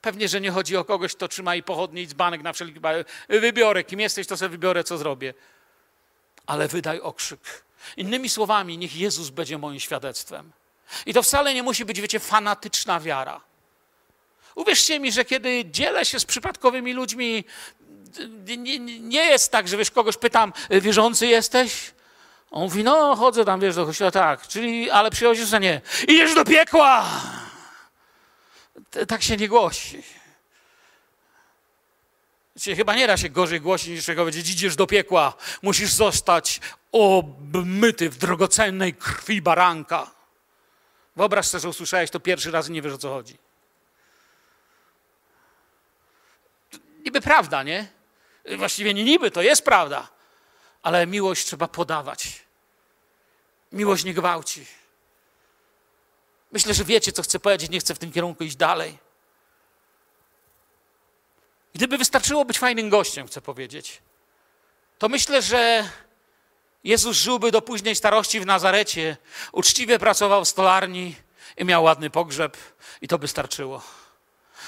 [0.00, 2.80] Pewnie, że nie chodzi o kogoś, kto trzyma i pochodnie i dzbanek na wszelki.
[3.28, 5.34] Wybiorę, kim jesteś, to sobie wybiorę, co zrobię.
[6.46, 7.64] Ale wydaj okrzyk.
[7.96, 10.52] Innymi słowami, niech Jezus będzie moim świadectwem.
[11.06, 13.40] I to wcale nie musi być, wiecie, fanatyczna wiara.
[14.54, 17.44] Uwierzcie mi, że kiedy dzielę się z przypadkowymi ludźmi,
[18.58, 21.92] nie, nie jest tak, że wiesz, kogoś pytam, wierzący jesteś?
[22.50, 25.80] On mówi, no chodzę tam, wiesz, do kościoła, tak, czyli, ale przychodzisz, że nie.
[26.08, 27.04] Idziesz do piekła!
[29.08, 30.02] Tak się nie głosi.
[32.76, 36.60] Chyba nie da się gorzej głosić niż czego powiedzieć, idziesz do piekła, musisz zostać
[36.92, 40.10] obmyty w drogocennej krwi baranka.
[41.16, 43.38] Wyobraź sobie, że usłyszałeś to pierwszy raz i nie wiesz o co chodzi.
[47.04, 47.86] Niby prawda, nie?
[48.56, 50.08] Właściwie nie niby, to jest prawda.
[50.82, 52.44] Ale miłość trzeba podawać.
[53.72, 54.66] Miłość nie gwałci.
[56.52, 58.98] Myślę, że wiecie, co chcę powiedzieć, nie chcę w tym kierunku iść dalej.
[61.74, 64.02] Gdyby wystarczyło być fajnym gościem, chcę powiedzieć,
[64.98, 65.88] to myślę, że
[66.84, 69.16] Jezus żyłby do późnej starości w Nazarecie,
[69.52, 71.16] uczciwie pracował w stolarni
[71.56, 72.56] i miał ładny pogrzeb,
[73.00, 73.82] i to by starczyło.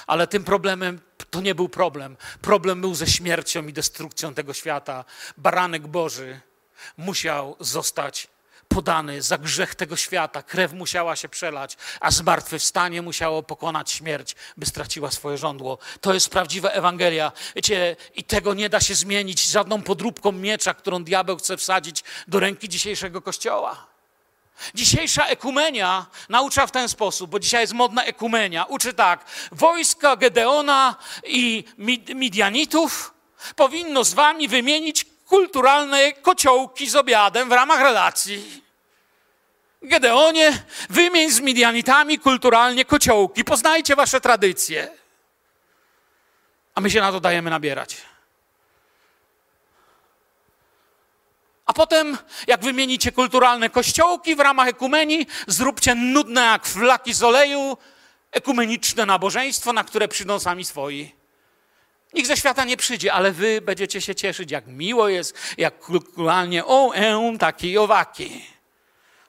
[0.07, 1.01] Ale tym problemem
[1.31, 2.17] to nie był problem.
[2.41, 5.05] Problem był ze śmiercią i destrukcją tego świata.
[5.37, 6.41] Baranek Boży
[6.97, 8.29] musiał zostać
[8.69, 10.43] podany za grzech tego świata.
[10.43, 15.79] Krew musiała się przelać, a zmartwychwstanie musiało pokonać śmierć, by straciła swoje żądło.
[16.01, 17.33] To jest prawdziwa Ewangelia.
[17.57, 22.41] Wiecie, i tego nie da się zmienić żadną podróbką miecza, którą diabeł chce wsadzić do
[22.41, 23.87] ręki dzisiejszego Kościoła.
[24.75, 28.65] Dzisiejsza ekumenia naucza w ten sposób, bo dzisiaj jest modna ekumenia.
[28.65, 31.65] Uczy tak, wojska Gedeona i
[32.15, 33.15] Midianitów
[33.57, 38.63] powinno z wami wymienić kulturalne kociołki z obiadem w ramach relacji.
[39.83, 44.91] Gedeonie, wymień z Midianitami kulturalnie kociołki, poznajcie wasze tradycje.
[46.75, 47.97] A my się na to dajemy nabierać.
[51.67, 57.77] A potem, jak wymienicie kulturalne kościołki w ramach ekumenii, zróbcie nudne jak flaki z oleju
[58.33, 61.13] ekumeniczne nabożeństwo, na które przyjdą sami swoi.
[62.17, 66.65] Nikt ze świata nie przyjdzie, ale wy będziecie się cieszyć, jak miło jest, jak kulturalnie
[66.65, 68.45] o, e, taki owaki.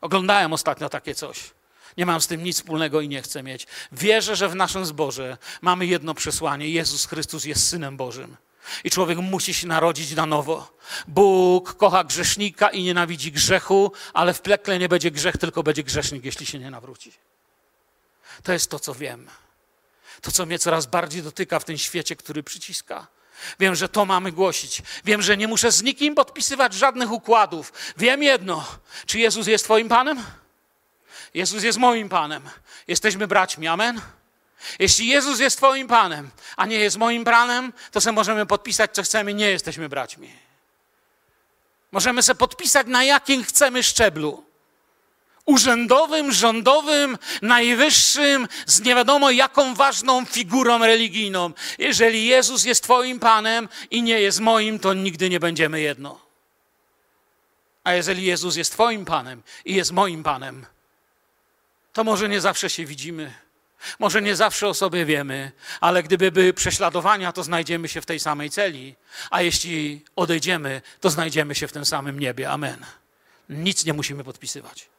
[0.01, 1.39] Oglądałem ostatnio takie coś.
[1.97, 3.67] Nie mam z tym nic wspólnego i nie chcę mieć.
[3.91, 8.37] Wierzę, że w naszym zborze mamy jedno przesłanie: Jezus Chrystus jest synem Bożym.
[8.83, 10.77] I człowiek musi się narodzić na nowo.
[11.07, 16.25] Bóg kocha grzesznika i nienawidzi grzechu, ale w plekle nie będzie grzech, tylko będzie grzesznik,
[16.25, 17.11] jeśli się nie nawróci.
[18.43, 19.29] To jest to, co wiem.
[20.21, 23.07] To, co mnie coraz bardziej dotyka w tym świecie, który przyciska.
[23.59, 24.81] Wiem, że to mamy głosić.
[25.05, 27.73] Wiem, że nie muszę z nikim podpisywać żadnych układów.
[27.97, 28.65] Wiem jedno:
[29.05, 30.23] czy Jezus jest Twoim Panem?
[31.33, 32.49] Jezus jest moim Panem.
[32.87, 33.67] Jesteśmy braćmi.
[33.67, 34.01] Amen.
[34.79, 39.03] Jeśli Jezus jest Twoim Panem, a nie jest moim Panem, to sobie możemy podpisać, co
[39.03, 40.31] chcemy, nie jesteśmy braćmi.
[41.91, 44.46] Możemy sobie podpisać, na jakim chcemy szczeblu.
[45.47, 51.51] Urzędowym, rządowym, najwyższym, z nie wiadomo jaką ważną figurą religijną.
[51.77, 56.19] Jeżeli Jezus jest Twoim Panem i nie jest moim, to nigdy nie będziemy jedno.
[57.83, 60.65] A jeżeli Jezus jest Twoim Panem i jest moim Panem,
[61.93, 63.33] to może nie zawsze się widzimy
[63.99, 68.19] może nie zawsze o sobie wiemy, ale gdyby były prześladowania, to znajdziemy się w tej
[68.19, 68.95] samej celi,
[69.31, 72.49] a jeśli odejdziemy, to znajdziemy się w tym samym niebie.
[72.49, 72.85] Amen.
[73.49, 74.89] Nic nie musimy podpisywać.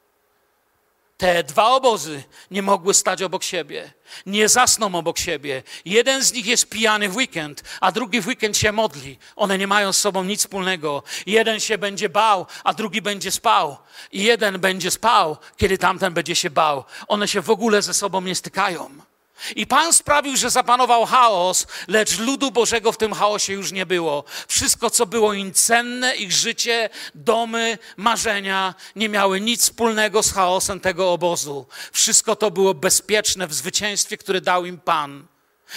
[1.18, 3.92] Te dwa obozy nie mogły stać obok siebie,
[4.26, 5.62] nie zasną obok siebie.
[5.84, 9.18] Jeden z nich jest pijany w weekend, a drugi w weekend się modli.
[9.36, 11.02] One nie mają z sobą nic wspólnego.
[11.26, 13.76] Jeden się będzie bał, a drugi będzie spał.
[14.12, 16.84] I jeden będzie spał, kiedy tamten będzie się bał.
[17.08, 19.07] One się w ogóle ze sobą nie stykają.
[19.56, 24.24] I Pan sprawił, że zapanował chaos, lecz ludu Bożego w tym chaosie już nie było.
[24.48, 30.80] Wszystko, co było im cenne, ich życie, domy, marzenia, nie miały nic wspólnego z chaosem
[30.80, 31.66] tego obozu.
[31.92, 35.26] Wszystko to było bezpieczne w zwycięstwie, które dał im Pan.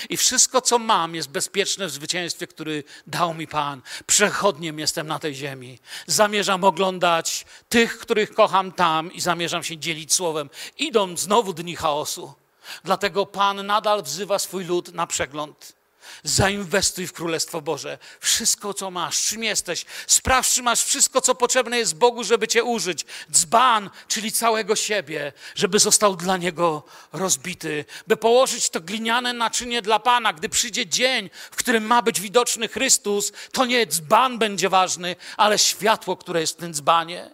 [0.09, 3.81] I wszystko, co mam, jest bezpieczne w zwycięstwie, który dał mi Pan.
[4.05, 5.79] Przechodniem jestem na tej ziemi.
[6.07, 10.49] Zamierzam oglądać tych, których kocham tam i zamierzam się dzielić słowem.
[10.77, 12.40] Idą znowu dni chaosu.
[12.83, 15.81] Dlatego Pan nadal wzywa swój lud na przegląd.
[16.23, 17.97] Zainwestuj w Królestwo Boże.
[18.19, 19.85] Wszystko, co masz, czym jesteś.
[20.07, 23.05] Sprawdź, czy masz wszystko, co potrzebne jest Bogu, żeby Cię użyć.
[23.31, 26.83] Dzban, czyli całego siebie, żeby został dla Niego
[27.13, 27.85] rozbity.
[28.07, 30.33] By położyć to gliniane naczynie dla Pana.
[30.33, 35.59] Gdy przyjdzie dzień, w którym ma być widoczny Chrystus, to nie dzban będzie ważny, ale
[35.59, 37.31] światło, które jest w tym dzbanie.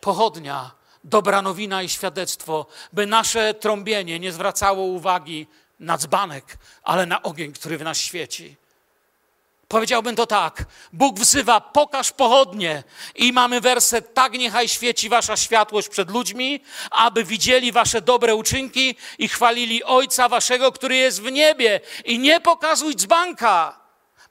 [0.00, 5.46] Pochodnia dobra nowina i świadectwo, by nasze trąbienie nie zwracało uwagi
[5.80, 8.56] na dzbanek, ale na ogień, który w nas świeci.
[9.68, 10.64] Powiedziałbym to tak.
[10.92, 12.82] Bóg wzywa, pokaż pochodnie.
[13.14, 18.96] I mamy werset, tak niechaj świeci wasza światłość przed ludźmi, aby widzieli wasze dobre uczynki
[19.18, 21.80] i chwalili Ojca waszego, który jest w niebie.
[22.04, 23.81] I nie pokazuj dzbanka,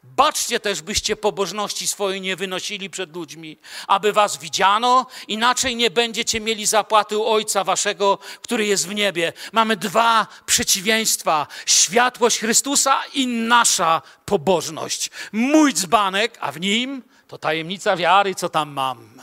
[0.03, 6.39] Baczcie też, byście pobożności swojej nie wynosili przed ludźmi, aby was widziano, inaczej nie będziecie
[6.39, 9.33] mieli zapłaty u Ojca waszego, który jest w niebie.
[9.51, 15.09] Mamy dwa przeciwieństwa: światłość Chrystusa i nasza pobożność.
[15.31, 19.21] Mój dzbanek, a w nim to tajemnica wiary, co tam mam.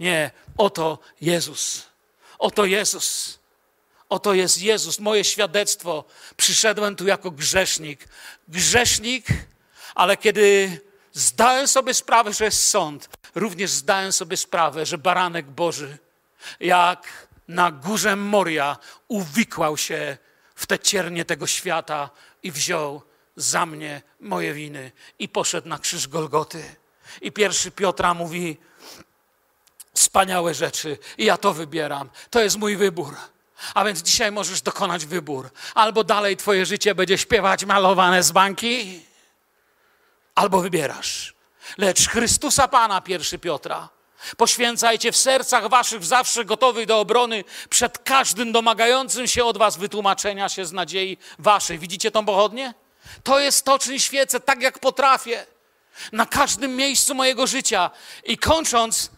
[0.00, 1.86] Nie, oto Jezus.
[2.38, 3.38] Oto Jezus.
[4.08, 6.04] Oto jest Jezus, moje świadectwo.
[6.36, 8.08] Przyszedłem tu jako grzesznik.
[8.48, 9.26] Grzesznik,
[9.98, 10.80] ale kiedy
[11.12, 15.98] zdałem sobie sprawę, że jest sąd, również zdałem sobie sprawę, że baranek Boży,
[16.60, 18.76] jak na górze Moria,
[19.08, 20.18] uwikłał się
[20.54, 22.10] w te ciernie tego świata
[22.42, 23.02] i wziął
[23.36, 26.64] za mnie moje winy i poszedł na krzyż Golgoty.
[27.20, 28.56] I pierwszy Piotra mówi,
[29.94, 32.10] wspaniałe rzeczy i ja to wybieram.
[32.30, 33.16] To jest mój wybór.
[33.74, 35.50] A więc dzisiaj możesz dokonać wybór.
[35.74, 39.07] Albo dalej twoje życie będzie śpiewać malowane z banki,
[40.38, 41.34] albo wybierasz.
[41.78, 43.88] Lecz Chrystusa Pana, pierwszy Piotra,
[44.36, 50.48] poświęcajcie w sercach waszych zawsze gotowych do obrony przed każdym domagającym się od was wytłumaczenia
[50.48, 51.78] się z nadziei waszej.
[51.78, 52.74] Widzicie tą pochodnię?
[53.22, 55.46] To jest to, czym świecę tak, jak potrafię.
[56.12, 57.90] Na każdym miejscu mojego życia.
[58.24, 59.10] I kończąc,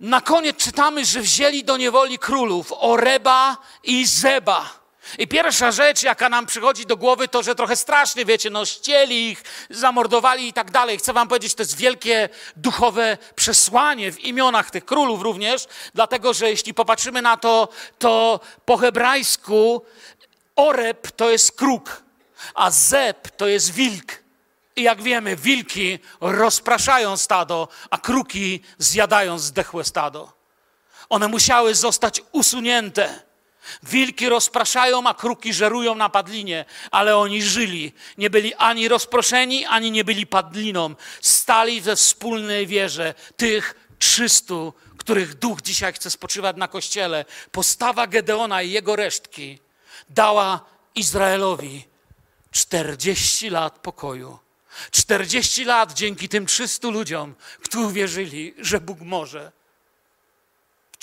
[0.00, 4.85] na koniec czytamy, że wzięli do niewoli królów Oreba i Zeba.
[5.18, 9.30] I pierwsza rzecz, jaka nam przychodzi do głowy, to, że trochę strasznie, wiecie, no ścieli
[9.30, 10.98] ich, zamordowali i tak dalej.
[10.98, 16.50] Chcę wam powiedzieć, to jest wielkie duchowe przesłanie w imionach tych królów również, dlatego, że
[16.50, 19.82] jeśli popatrzymy na to, to po hebrajsku
[20.56, 22.02] oreb to jest kruk,
[22.54, 24.12] a zeb to jest wilk.
[24.76, 30.32] I jak wiemy, wilki rozpraszają stado, a kruki zjadają zdechłe stado.
[31.08, 33.25] One musiały zostać usunięte.
[33.82, 37.92] Wilki rozpraszają, a kruki żerują na padlinie, ale oni żyli.
[38.18, 40.94] Nie byli ani rozproszeni, ani nie byli padliną.
[41.20, 47.24] Stali we wspólnej wierze tych trzystu, których duch dzisiaj chce spoczywać na kościele.
[47.52, 49.58] Postawa Gedeona i jego resztki
[50.08, 50.60] dała
[50.94, 51.84] Izraelowi
[52.50, 54.38] 40 lat pokoju.
[54.90, 59.52] 40 lat dzięki tym 300 ludziom, którzy uwierzyli, że Bóg może.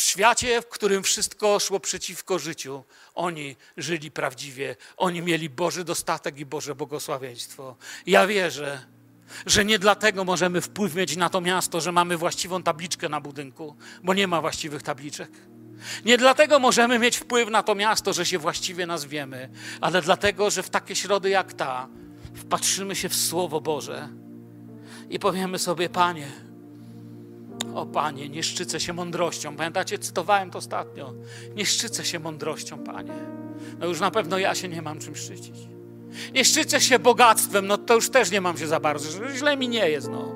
[0.04, 2.84] W świecie, w którym wszystko szło przeciwko życiu,
[3.16, 4.76] oni żyli prawdziwie.
[4.98, 7.76] Oni mieli Boży dostatek i Boże błogosławieństwo.
[8.06, 8.86] Ja wierzę,
[9.46, 13.76] że nie dlatego możemy wpływ mieć na to miasto, że mamy właściwą tabliczkę na budynku,
[14.04, 15.32] bo nie ma właściwych tabliczek.
[16.06, 19.50] Nie dlatego możemy mieć wpływ na to miasto, że się właściwie nazwiemy,
[19.82, 21.88] ale dlatego, że w takie środy jak ta
[22.36, 24.10] wpatrzymy się w Słowo Boże
[25.10, 26.32] i powiemy sobie, Panie,
[27.76, 29.56] o Panie, nie szczycę się mądrością.
[29.56, 31.14] Pamiętacie, cytowałem to ostatnio.
[31.56, 33.14] Nie szczycę się mądrością, Panie.
[33.80, 35.56] No już na pewno ja się nie mam czym szczycić.
[36.34, 39.30] Nie szczycę się bogactwem, no to już też nie mam się za bardzo.
[39.36, 40.36] Źle mi nie jest, no.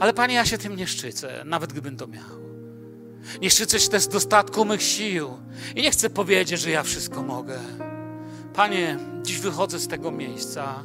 [0.00, 2.44] Ale Panie, ja się tym nie szczycę, nawet gdybym to miał.
[3.40, 5.28] Nie szczycę się też dostatku mych sił.
[5.76, 7.58] I nie chcę powiedzieć, że ja wszystko mogę.
[8.54, 10.82] Panie, dziś wychodzę z tego miejsca.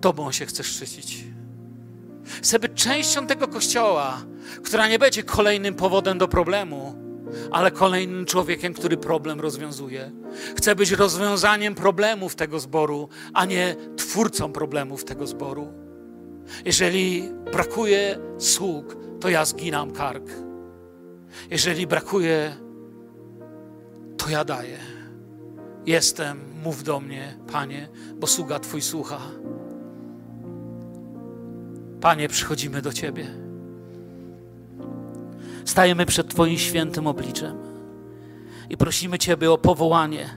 [0.00, 1.24] Tobą się chcę szczycić.
[2.26, 4.22] Chcę być częścią tego kościoła,
[4.62, 7.06] która nie będzie kolejnym powodem do problemu,
[7.50, 10.12] ale kolejnym człowiekiem, który problem rozwiązuje.
[10.56, 15.72] Chcę być rozwiązaniem problemów tego zboru, a nie twórcą problemów tego zboru.
[16.64, 20.24] Jeżeli brakuje sług, to ja zginam kark.
[21.50, 22.56] Jeżeli brakuje,
[24.16, 24.78] to ja daję.
[25.86, 29.20] Jestem, mów do mnie, Panie, bo sługa Twój słucha.
[32.00, 33.26] Panie, przychodzimy do Ciebie.
[35.64, 37.56] Stajemy przed Twoim świętym obliczem
[38.70, 40.30] i prosimy Ciebie o powołanie,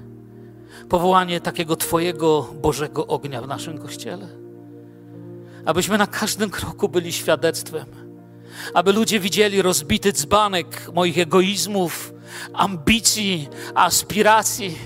[0.89, 4.27] powołanie takiego Twojego Bożego ognia w naszym kościele.
[5.65, 7.85] Abyśmy na każdym kroku byli świadectwem,
[8.73, 12.13] aby ludzie widzieli rozbity dzbanek moich egoizmów,
[12.53, 14.77] ambicji, aspiracji,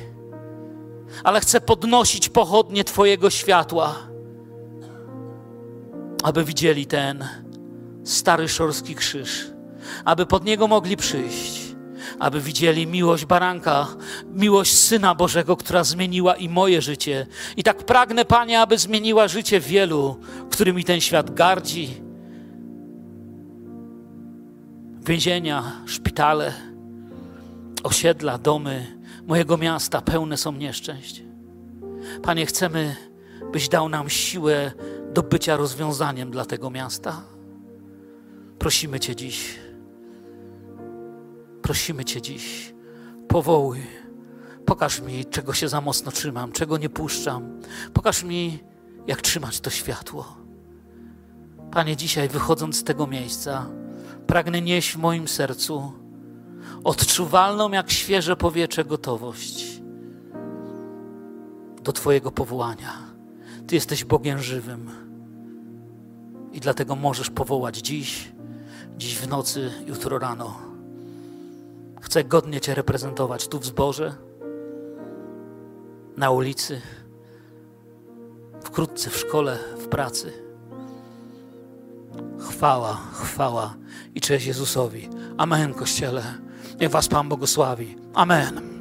[1.23, 4.12] ale chcę podnosić pochodnie Twojego światła
[6.23, 7.25] aby widzieli ten
[8.03, 9.47] stary szorski krzyż,
[10.05, 11.75] aby pod niego mogli przyjść,
[12.19, 13.87] aby widzieli miłość baranka,
[14.33, 17.27] miłość Syna Bożego, która zmieniła i moje życie.
[17.57, 20.19] I tak pragnę, Panie, aby zmieniła życie wielu,
[20.49, 22.01] którymi ten świat gardzi.
[25.05, 26.53] Więzienia, szpitale,
[27.83, 28.97] osiedla, domy
[29.27, 31.23] mojego miasta pełne są nieszczęść.
[32.23, 32.95] Panie, chcemy,
[33.51, 34.71] byś dał nam siłę
[35.13, 37.21] do bycia rozwiązaniem dla tego miasta.
[38.59, 39.59] Prosimy Cię dziś.
[41.61, 42.73] Prosimy Cię dziś.
[43.27, 43.79] Powołuj.
[44.65, 47.59] Pokaż mi, czego się za mocno trzymam, czego nie puszczam.
[47.93, 48.59] Pokaż mi,
[49.07, 50.37] jak trzymać to światło.
[51.71, 53.69] Panie, dzisiaj wychodząc z tego miejsca,
[54.27, 55.93] pragnę nieść w moim sercu
[56.83, 59.81] odczuwalną jak świeże powietrze gotowość
[61.83, 62.93] do Twojego powołania.
[63.67, 65.02] Ty jesteś Bogiem żywym.
[66.53, 68.31] I dlatego możesz powołać dziś,
[68.97, 70.57] dziś w nocy, jutro rano.
[72.01, 74.15] Chcę godnie Cię reprezentować tu w zborze,
[76.17, 76.81] na ulicy,
[78.63, 80.33] wkrótce w szkole, w pracy.
[82.39, 83.75] Chwała, chwała
[84.15, 85.09] i cześć Jezusowi.
[85.37, 86.23] Amen, Kościele.
[86.79, 87.95] Niech Was Pan błogosławi.
[88.13, 88.72] Amen.